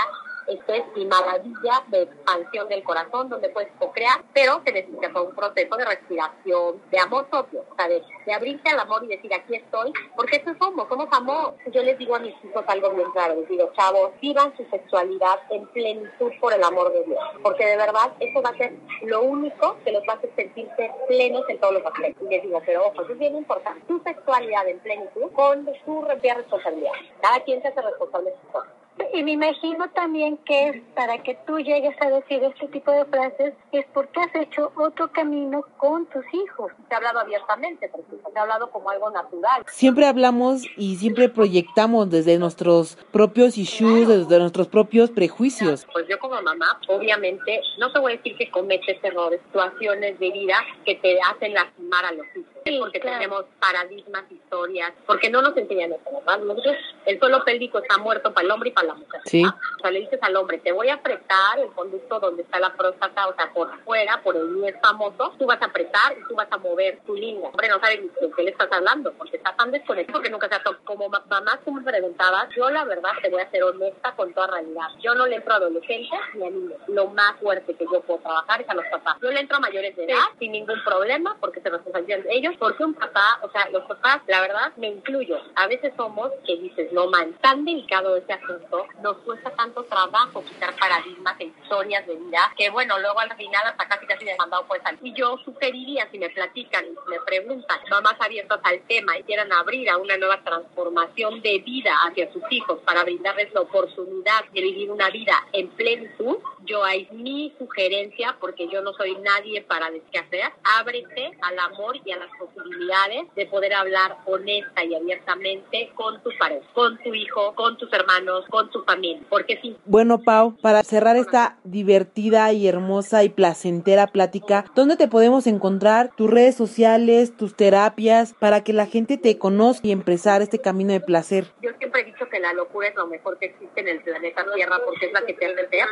esto 0.50 0.72
es 0.72 0.82
mi 0.96 1.06
maravilla 1.06 1.84
de 1.88 2.02
expansión 2.02 2.68
del 2.68 2.82
corazón, 2.82 3.28
donde 3.28 3.48
puedes 3.50 3.70
co-crear, 3.78 4.22
pero 4.34 4.60
se 4.64 4.72
necesita 4.72 5.08
un 5.20 5.34
proceso 5.34 5.76
de 5.76 5.84
respiración, 5.84 6.82
de 6.90 6.98
amor 6.98 7.26
propio, 7.26 7.64
o 7.70 7.74
sea, 7.76 7.88
de, 7.88 8.02
de, 8.26 8.32
abrirte 8.32 8.70
al 8.70 8.80
amor 8.80 9.04
y 9.04 9.08
decir, 9.08 9.32
aquí 9.32 9.54
estoy, 9.54 9.92
porque 10.16 10.36
eso 10.36 10.54
somos, 10.58 10.88
somos 10.88 11.08
amor. 11.12 11.54
Yo 11.72 11.82
les 11.82 11.98
digo 11.98 12.14
a 12.14 12.18
mis 12.18 12.34
hijos 12.44 12.64
algo 12.66 12.90
bien 12.90 13.10
claro, 13.12 13.34
les 13.36 13.48
digo, 13.48 13.70
chavos, 13.76 14.10
vivan 14.20 14.56
su 14.56 14.64
sexualidad 14.66 15.38
en 15.50 15.66
plenitud 15.68 16.32
por 16.40 16.52
el 16.52 16.62
amor 16.62 16.92
de 16.92 17.04
Dios, 17.04 17.20
porque 17.42 17.66
de 17.66 17.76
verdad 17.76 18.12
eso 18.20 18.42
va 18.42 18.50
a 18.50 18.56
ser 18.56 18.74
lo 19.02 19.22
único 19.22 19.76
que 19.84 19.92
los 19.92 20.02
va 20.08 20.14
a 20.14 20.16
hacer 20.16 20.30
sentirse 20.36 20.90
plenos 21.08 21.44
en 21.48 21.58
todos 21.60 21.74
los 21.74 21.86
aspectos. 21.86 22.26
Y 22.28 22.34
les 22.34 22.42
digo, 22.42 22.60
pero 22.64 22.86
ojo, 22.86 23.02
eso 23.02 23.12
es 23.12 23.18
bien 23.18 23.36
importante, 23.36 23.80
tu 23.86 24.00
sexualidad 24.02 24.68
en 24.68 24.78
plenitud 24.80 25.30
con 25.32 25.68
propia 25.84 26.34
responsabilidad. 26.34 26.92
Cada 27.20 27.40
quien 27.40 27.62
se 27.62 27.68
hace 27.68 27.82
responsable 27.82 28.30
de 28.30 28.36
sus 28.40 28.50
cosas. 28.50 28.79
Y 29.14 29.22
me 29.24 29.32
imagino 29.32 29.88
también 29.90 30.36
que 30.38 30.82
para 30.94 31.22
que 31.22 31.34
tú 31.46 31.58
llegues 31.58 31.96
a 32.00 32.10
decir 32.10 32.42
este 32.44 32.68
tipo 32.68 32.90
de 32.92 33.04
frases 33.06 33.54
es 33.72 33.84
porque 33.94 34.20
has 34.20 34.34
hecho 34.34 34.72
otro 34.76 35.10
camino 35.10 35.64
con 35.78 36.06
tus 36.06 36.24
hijos. 36.32 36.70
Te 36.88 36.94
he 36.94 36.96
hablado 36.96 37.18
abiertamente, 37.20 37.88
por 37.88 38.00
ejemplo, 38.00 38.30
te 38.30 38.38
he 38.38 38.40
hablado 38.40 38.70
como 38.70 38.90
algo 38.90 39.10
natural. 39.10 39.64
Siempre 39.68 40.06
hablamos 40.06 40.64
y 40.76 40.96
siempre 40.96 41.28
proyectamos 41.28 42.10
desde 42.10 42.38
nuestros 42.38 42.96
propios 43.10 43.56
issues, 43.58 44.06
Claro. 44.06 44.20
desde 44.20 44.38
nuestros 44.38 44.68
propios 44.68 45.10
prejuicios. 45.10 45.86
Pues 45.92 46.06
yo 46.08 46.18
como 46.18 46.40
mamá, 46.42 46.78
obviamente, 46.88 47.60
no 47.78 47.92
te 47.92 47.98
voy 47.98 48.12
a 48.12 48.16
decir 48.16 48.36
que 48.36 48.50
cometes 48.50 49.02
errores, 49.02 49.40
situaciones 49.46 50.18
de 50.18 50.30
vida 50.30 50.54
que 50.84 50.94
te 50.96 51.18
hacen 51.30 51.54
lastimar 51.54 52.04
a 52.04 52.12
los 52.12 52.26
hijos. 52.36 52.59
Porque 52.80 53.00
claro. 53.00 53.18
tenemos 53.18 53.44
paradigmas, 53.58 54.24
historias, 54.30 54.92
porque 55.06 55.30
no 55.30 55.42
nos 55.42 55.56
enseñan 55.56 55.92
eso, 55.92 56.02
¿verdad? 56.12 56.38
Nosotros, 56.40 56.76
el 57.06 57.18
suelo 57.18 57.44
pélvico 57.44 57.78
está 57.78 57.98
muerto 57.98 58.32
para 58.32 58.44
el 58.44 58.50
hombre 58.50 58.70
y 58.70 58.72
para 58.72 58.88
la 58.88 58.94
mujer. 58.94 59.20
Sí. 59.24 59.44
O 59.44 59.80
sea, 59.80 59.90
le 59.90 60.00
dices 60.00 60.18
al 60.22 60.36
hombre, 60.36 60.58
te 60.58 60.72
voy 60.72 60.88
a 60.88 60.94
apretar 60.94 61.58
el 61.58 61.68
conducto 61.72 62.20
donde 62.20 62.42
está 62.42 62.58
la 62.60 62.72
próstata, 62.74 63.28
o 63.28 63.34
sea, 63.34 63.52
por 63.52 63.76
fuera, 63.84 64.20
por 64.22 64.36
el 64.36 64.60
niés 64.60 64.74
famoso, 64.82 65.34
tú 65.38 65.46
vas 65.46 65.60
a 65.62 65.66
apretar 65.66 66.16
y 66.18 66.28
tú 66.28 66.34
vas 66.34 66.48
a 66.50 66.58
mover 66.58 67.00
tu 67.06 67.14
línea. 67.14 67.48
Hombre, 67.48 67.68
no 67.68 67.80
sabe 67.80 67.98
ni 67.98 68.08
de 68.08 68.32
qué 68.34 68.42
le 68.42 68.50
estás 68.50 68.68
hablando, 68.70 69.12
porque 69.14 69.36
está 69.36 69.54
tan 69.56 69.70
desconectado, 69.70 70.18
porque 70.18 70.30
nunca 70.30 70.48
se 70.48 70.54
ha 70.56 70.62
tocado. 70.62 70.84
Como 70.84 71.08
ma- 71.08 71.24
mamá, 71.28 71.58
tú 71.64 71.72
me 71.72 71.82
preguntabas, 71.82 72.48
yo 72.56 72.68
la 72.70 72.84
verdad 72.84 73.10
te 73.22 73.30
voy 73.30 73.40
a 73.42 73.50
ser 73.50 73.62
honesta 73.64 74.14
con 74.16 74.32
toda 74.34 74.48
realidad. 74.48 74.88
Yo 75.00 75.14
no 75.14 75.26
le 75.26 75.36
entro 75.36 75.54
a 75.54 75.56
adolescentes 75.56 76.18
ni 76.34 76.46
a 76.46 76.50
niños. 76.50 76.78
Lo 76.88 77.06
más 77.08 77.36
fuerte 77.40 77.74
que 77.74 77.84
yo 77.84 78.00
puedo 78.02 78.20
trabajar 78.20 78.60
es 78.60 78.68
a 78.68 78.74
los 78.74 78.84
papás. 78.86 79.16
Yo 79.22 79.30
le 79.30 79.40
entro 79.40 79.56
a 79.56 79.60
mayores 79.60 79.94
de 79.96 80.04
edad 80.04 80.18
sin 80.38 80.52
ningún 80.52 80.82
problema, 80.84 81.36
porque 81.40 81.60
se 81.60 81.68
responsabilizan 81.70 82.22
de 82.24 82.36
ellos, 82.50 82.60
porque 82.60 82.84
un 82.84 82.94
papá, 82.94 83.40
o 83.42 83.50
sea, 83.50 83.68
los 83.70 83.84
papás, 83.84 84.20
la 84.26 84.40
verdad, 84.40 84.72
me 84.76 84.88
incluyo. 84.88 85.38
A 85.56 85.66
veces 85.66 85.92
somos 85.96 86.30
que 86.46 86.56
dices, 86.56 86.92
no 86.92 87.08
man, 87.08 87.32
tan 87.40 87.64
delicado 87.64 88.16
ese 88.16 88.32
asunto, 88.32 88.86
nos 89.02 89.16
cuesta 89.18 89.50
tanto 89.50 89.84
trabajo 89.84 90.42
quitar 90.44 90.74
paradigmas 90.76 91.36
e 91.40 91.44
historias 91.44 92.06
de 92.06 92.16
vida, 92.16 92.52
que 92.56 92.70
bueno, 92.70 92.98
luego 92.98 93.20
al 93.20 93.34
final 93.36 93.62
hasta 93.66 93.88
casi 93.88 94.06
casi 94.06 94.24
demandado 94.24 94.66
puede 94.66 94.82
salir. 94.82 95.00
Y 95.02 95.12
yo 95.14 95.38
sugeriría, 95.44 96.08
si 96.10 96.18
me 96.18 96.30
platican 96.30 96.84
y 96.86 97.10
me 97.10 97.20
preguntan, 97.20 97.78
mamás 97.90 98.14
abiertas 98.20 98.60
al 98.62 98.80
tema 98.82 99.18
y 99.18 99.22
quieran 99.22 99.52
abrir 99.52 99.88
a 99.90 99.96
una 99.96 100.16
nueva 100.16 100.42
transformación 100.42 101.40
de 101.42 101.58
vida 101.58 101.92
hacia 102.06 102.32
sus 102.32 102.42
hijos 102.50 102.78
para 102.84 103.04
brindarles 103.04 103.52
la 103.52 103.62
oportunidad 103.62 104.44
de 104.52 104.60
vivir 104.60 104.90
una 104.90 105.10
vida 105.10 105.34
en 105.52 105.68
plenitud, 105.70 106.38
yo 106.64 106.84
hay 106.84 107.08
mi 107.12 107.52
sugerencia, 107.58 108.36
porque 108.40 108.68
yo 108.68 108.82
no 108.82 108.92
soy 108.92 109.16
nadie 109.16 109.62
para 109.62 109.90
decir 109.90 110.08
qué 110.12 110.18
hacer, 110.18 110.52
ábrete 110.78 111.36
al 111.42 111.58
amor 111.58 111.96
y 112.04 112.12
a 112.12 112.16
las 112.16 112.30
posibilidades 112.40 113.32
de 113.36 113.46
poder 113.46 113.74
hablar 113.74 114.16
honesta 114.24 114.84
y 114.84 114.94
abiertamente 114.94 115.92
con 115.94 116.20
tu 116.22 116.30
pareja, 116.38 116.66
con 116.72 116.98
tu 116.98 117.14
hijo, 117.14 117.54
con 117.54 117.76
tus 117.76 117.92
hermanos, 117.92 118.44
con 118.50 118.70
tu 118.70 118.82
familia, 118.82 119.22
porque 119.28 119.58
si 119.60 119.76
Bueno, 119.84 120.18
Pau, 120.22 120.56
para 120.60 120.82
cerrar 120.82 121.16
esta 121.16 121.58
divertida 121.64 122.52
y 122.52 122.66
hermosa 122.66 123.22
y 123.22 123.28
placentera 123.28 124.08
plática, 124.08 124.64
¿dónde 124.74 124.96
te 124.96 125.08
podemos 125.08 125.46
encontrar? 125.46 126.10
Tus 126.16 126.30
redes 126.30 126.56
sociales, 126.56 127.36
tus 127.36 127.54
terapias, 127.54 128.34
para 128.34 128.64
que 128.64 128.72
la 128.72 128.86
gente 128.86 129.18
te 129.18 129.38
conozca 129.38 129.86
y 129.86 129.92
empezar 129.92 130.42
este 130.42 130.58
camino 130.58 130.92
de 130.92 131.00
placer. 131.00 131.46
Yo 131.62 131.70
siempre 131.78 132.00
he 132.02 132.04
dicho 132.04 132.28
que 132.28 132.40
la 132.40 132.52
locura 132.52 132.88
es 132.88 132.94
lo 132.94 133.06
mejor 133.06 133.38
que 133.38 133.46
existe 133.46 133.80
en 133.80 133.88
el 133.88 134.02
planeta 134.02 134.44
Tierra 134.54 134.78
porque 134.84 135.06
es 135.06 135.12
la 135.12 135.22
que 135.22 135.34
te 135.34 135.46
ser. 135.68 135.88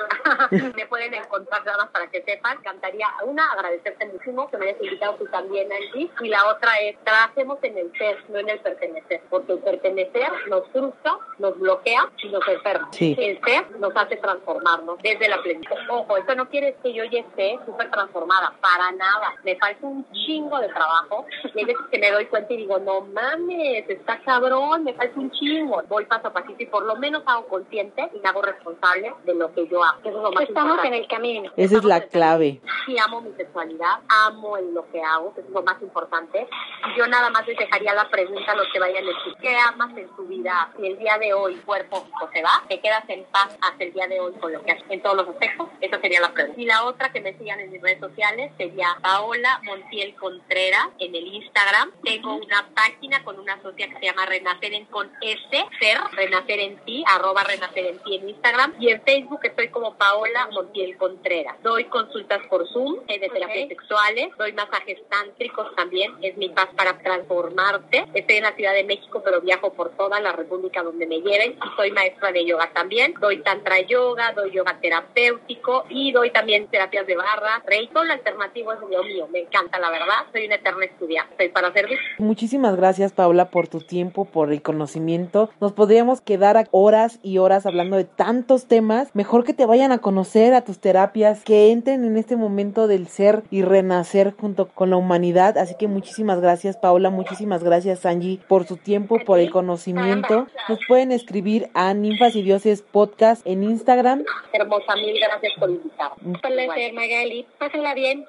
Me 0.76 0.87
pueden 0.87 1.14
encontrar 1.14 1.64
nada 1.64 1.78
más 1.78 1.88
para 1.90 2.06
que 2.08 2.22
sepan. 2.22 2.58
Cantaría 2.62 3.06
una, 3.24 3.52
agradecerte 3.52 4.06
muchísimo 4.06 4.50
que 4.50 4.56
me 4.56 4.68
hayas 4.70 4.82
invitado 4.82 5.14
tú 5.16 5.26
también, 5.26 5.68
Angie. 5.72 6.11
Y 6.20 6.28
la 6.28 6.38
otra 6.46 6.79
es, 6.81 6.96
trabajemos 7.05 7.59
en 7.62 7.79
el 7.79 7.92
ser, 7.96 8.16
no 8.29 8.38
en 8.38 8.48
el 8.48 8.61
pertenecer. 8.61 9.22
Porque 9.31 9.53
el 9.53 9.59
pertenecer 9.59 10.31
nos 10.48 10.66
frustra, 10.68 11.16
nos 11.38 11.59
bloquea 11.59 12.11
y 12.22 12.29
nos 12.29 12.46
enferma. 12.46 12.88
Sí. 12.92 13.16
El 13.18 13.40
ser 13.44 13.70
nos 13.79 13.94
hace 13.96 14.16
transformarnos 14.16 14.98
desde 15.03 15.29
la 15.29 15.40
plenitud. 15.42 15.77
Ojo, 15.88 16.16
eso 16.16 16.35
no 16.35 16.48
quiere 16.48 16.68
decir 16.68 16.83
que 16.83 16.94
yo 16.94 17.05
ya 17.05 17.20
esté 17.20 17.59
súper 17.66 17.90
transformada, 17.90 18.55
para 18.61 18.92
nada. 18.92 19.35
Me 19.44 19.57
falta 19.57 19.87
un 19.87 20.07
chingo 20.12 20.59
de 20.61 20.68
trabajo. 20.68 21.27
Y 21.55 21.59
hay 21.59 21.64
veces 21.64 21.83
que 21.90 21.98
me 21.98 22.11
doy 22.11 22.27
cuenta 22.27 22.53
y 22.53 22.59
digo, 22.59 22.79
no 22.79 23.01
mames, 23.03 23.88
está 23.88 24.20
cabrón, 24.20 24.85
me 24.85 24.94
falta 24.94 25.18
un 25.18 25.31
chingo. 25.31 25.83
Voy 25.88 26.05
paso 26.07 26.29
a 26.29 26.33
pasito 26.33 26.62
y 26.62 26.66
por 26.66 26.85
lo 26.85 26.96
menos 26.96 27.22
hago 27.27 27.46
consciente 27.48 28.11
y 28.14 28.20
me 28.20 28.29
hago 28.29 28.42
responsable 28.42 29.14
de 29.24 29.35
lo 29.35 29.53
que 29.53 29.66
yo 29.68 29.83
hago. 29.83 29.98
Eso 30.01 30.09
es 30.09 30.14
lo 30.14 30.33
más 30.33 30.42
Estamos 30.44 30.70
importante. 30.72 30.88
en 30.88 31.03
el 31.03 31.09
camino. 31.09 31.53
Esa 31.57 31.79
es 31.79 31.85
la 31.85 32.01
clave. 32.03 32.61
Sí 32.87 32.96
amo 32.98 33.20
mi 33.20 33.33
sexualidad, 33.35 34.01
amo 34.09 34.57
en 34.57 34.74
lo 34.74 34.88
que 34.90 35.03
hago, 35.03 35.35
que 35.35 35.40
es 35.40 35.51
lo 35.51 35.62
más 35.62 35.81
importante. 35.83 36.28
Y 36.35 36.99
yo 36.99 37.07
nada 37.07 37.31
más 37.31 37.47
les 37.47 37.57
dejaría 37.57 37.95
la 37.95 38.09
pregunta 38.09 38.53
a 38.53 38.57
los 38.57 38.67
que 38.73 38.79
vayan 38.79 39.05
a 39.05 39.07
decir, 39.09 39.35
¿qué 39.41 39.57
amas 39.57 39.97
en 39.97 40.09
tu 40.17 40.25
vida? 40.27 40.73
Si 40.77 40.87
el 40.87 40.99
día 40.99 41.19
de 41.19 41.33
hoy 41.33 41.57
cuerpo 41.57 42.07
se 42.33 42.43
va, 42.43 42.62
¿te 42.69 42.81
quedas 42.81 43.05
en 43.09 43.25
paz 43.25 43.57
hasta 43.61 43.85
el 43.85 43.93
día 43.93 44.07
de 44.07 44.21
hoy 44.21 44.33
con 44.35 44.53
lo 44.53 44.62
que 44.62 44.73
haces 44.73 44.85
en 44.88 45.03
todos 45.03 45.17
los 45.17 45.29
aspectos? 45.29 45.69
Esa 45.81 46.01
sería 46.01 46.21
la 46.21 46.33
pregunta. 46.33 46.61
Y 46.61 46.67
la 46.67 46.85
otra 46.85 47.12
que 47.12 47.21
me 47.21 47.37
sigan 47.37 47.61
en 47.61 47.71
mis 47.71 47.81
redes 47.83 48.01
sociales 48.01 48.53
sería 48.57 48.97
Paola 49.03 49.61
Montiel 49.64 50.14
Contreras 50.17 50.88
en 50.99 51.14
el 51.14 51.27
Instagram. 51.27 51.93
Tengo 52.05 52.35
una 52.35 52.69
página 52.75 53.25
con 53.25 53.38
una 53.38 53.61
socia 53.62 53.88
que 53.88 53.99
se 53.99 54.07
llama 54.07 54.27
Renacer 54.27 54.73
en 54.75 54.85
con 54.87 55.11
S, 55.21 55.67
ser, 55.81 55.99
Renacer 56.12 56.61
en 56.61 56.77
ti, 56.85 57.05
arroba 57.07 57.43
Renacer 57.45 57.87
en 57.87 57.99
ti 58.03 58.17
en 58.17 58.29
Instagram. 58.29 58.75
Y 58.79 58.91
en 58.91 59.03
Facebook 59.03 59.41
estoy 59.43 59.69
como 59.69 59.97
Paola 59.97 60.49
Montiel 60.53 60.97
Contreras. 60.97 61.57
Doy 61.62 61.85
consultas 61.85 62.41
por 62.49 62.67
Zoom 62.69 63.05
de 63.07 63.19
terapias 63.19 63.64
Ok. 63.64 63.69
sexuales, 63.69 64.29
doy 64.37 64.53
masajes 64.53 64.99
tántricos 65.09 65.75
también, 65.75 66.14
es 66.22 66.37
mi 66.37 66.48
paz 66.48 66.68
para 66.76 66.98
transformarte. 66.98 68.07
Estoy 68.14 68.37
en 68.37 68.44
la 68.44 68.52
Ciudad 68.52 68.74
de 68.74 68.85
México, 68.85 69.22
pero 69.24 69.40
viajo 69.40 69.72
por 69.72 69.90
toda 69.90 70.20
la 70.20 70.33
República 70.33 70.83
donde 70.83 71.07
me 71.07 71.20
lleven 71.20 71.52
y 71.52 71.76
soy 71.76 71.90
maestra 71.92 72.33
de 72.33 72.44
yoga 72.44 72.70
también. 72.72 73.14
Doy 73.20 73.42
tantra 73.42 73.81
yoga, 73.81 74.33
doy 74.33 74.50
yoga 74.52 74.78
terapéutico 74.81 75.85
y 75.88 76.12
doy 76.12 76.31
también 76.31 76.66
terapias 76.68 77.07
de 77.07 77.16
barra, 77.16 77.62
rey. 77.66 77.88
Todo 77.92 78.04
lo 78.04 78.12
alternativo 78.12 78.72
es 78.72 78.81
lo 78.81 79.04
mío, 79.04 79.28
me 79.33 79.40
encanta 79.40 79.78
la 79.78 79.90
verdad, 79.90 80.26
soy 80.33 80.46
una 80.46 80.57
eterna 80.57 80.85
estudiante, 80.85 81.33
estoy 81.33 81.48
para 81.50 81.72
servir. 81.72 81.98
Muchísimas 82.18 82.76
gracias, 82.76 83.12
Paula, 83.12 83.50
por 83.50 83.68
tu 83.68 83.81
tiempo, 83.81 84.24
por 84.24 84.52
el 84.52 84.62
conocimiento. 84.62 85.50
Nos 85.61 85.72
podríamos 85.72 86.20
quedar 86.20 86.68
horas 86.70 87.20
y 87.22 87.38
horas 87.38 87.66
hablando 87.66 87.96
de 87.96 88.04
tantos 88.04 88.66
temas. 88.66 89.14
Mejor 89.14 89.44
que 89.44 89.54
te 89.54 89.66
vayan 89.66 89.92
a 89.92 89.98
conocer 89.98 90.54
a 90.54 90.62
tus 90.62 90.81
terapias, 90.81 91.44
que 91.44 91.70
entren 91.70 92.04
en 92.04 92.16
este 92.16 92.37
momento 92.37 92.88
del 92.88 93.09
ser 93.09 93.42
y 93.50 93.62
renacer 93.62 94.35
junto 94.38 94.68
con 94.68 94.90
la 94.90 94.96
humanidad. 94.96 95.59
Así 95.59 95.74
que 95.78 95.87
muchísimas 95.87 96.08
gracias, 96.16 96.77
Paula. 96.77 97.11
Muchísimas 97.11 97.62
gracias, 97.62 98.07
Angie, 98.07 98.40
por 98.49 98.66
su 98.66 98.77
tiempo, 98.77 99.18
por 99.25 99.38
el 99.38 99.51
conocimiento. 99.51 100.47
Nos 100.68 100.79
pueden 100.87 101.12
escribir 101.12 101.68
a 101.75 101.94
Ninfas 101.94 102.37
y 102.37 102.42
Dioses 102.42 102.83
Podcast 102.83 103.47
en 103.47 103.62
Instagram. 103.62 104.25
Hermosa, 104.53 104.97
mil 104.97 105.18
gracias 105.18 105.53
por 105.59 105.71
invitarme. 105.71 106.16
Un 106.25 106.33
placer, 106.35 106.92
Magali. 106.92 107.47
Pásenla 107.59 107.94
bien. 107.94 108.27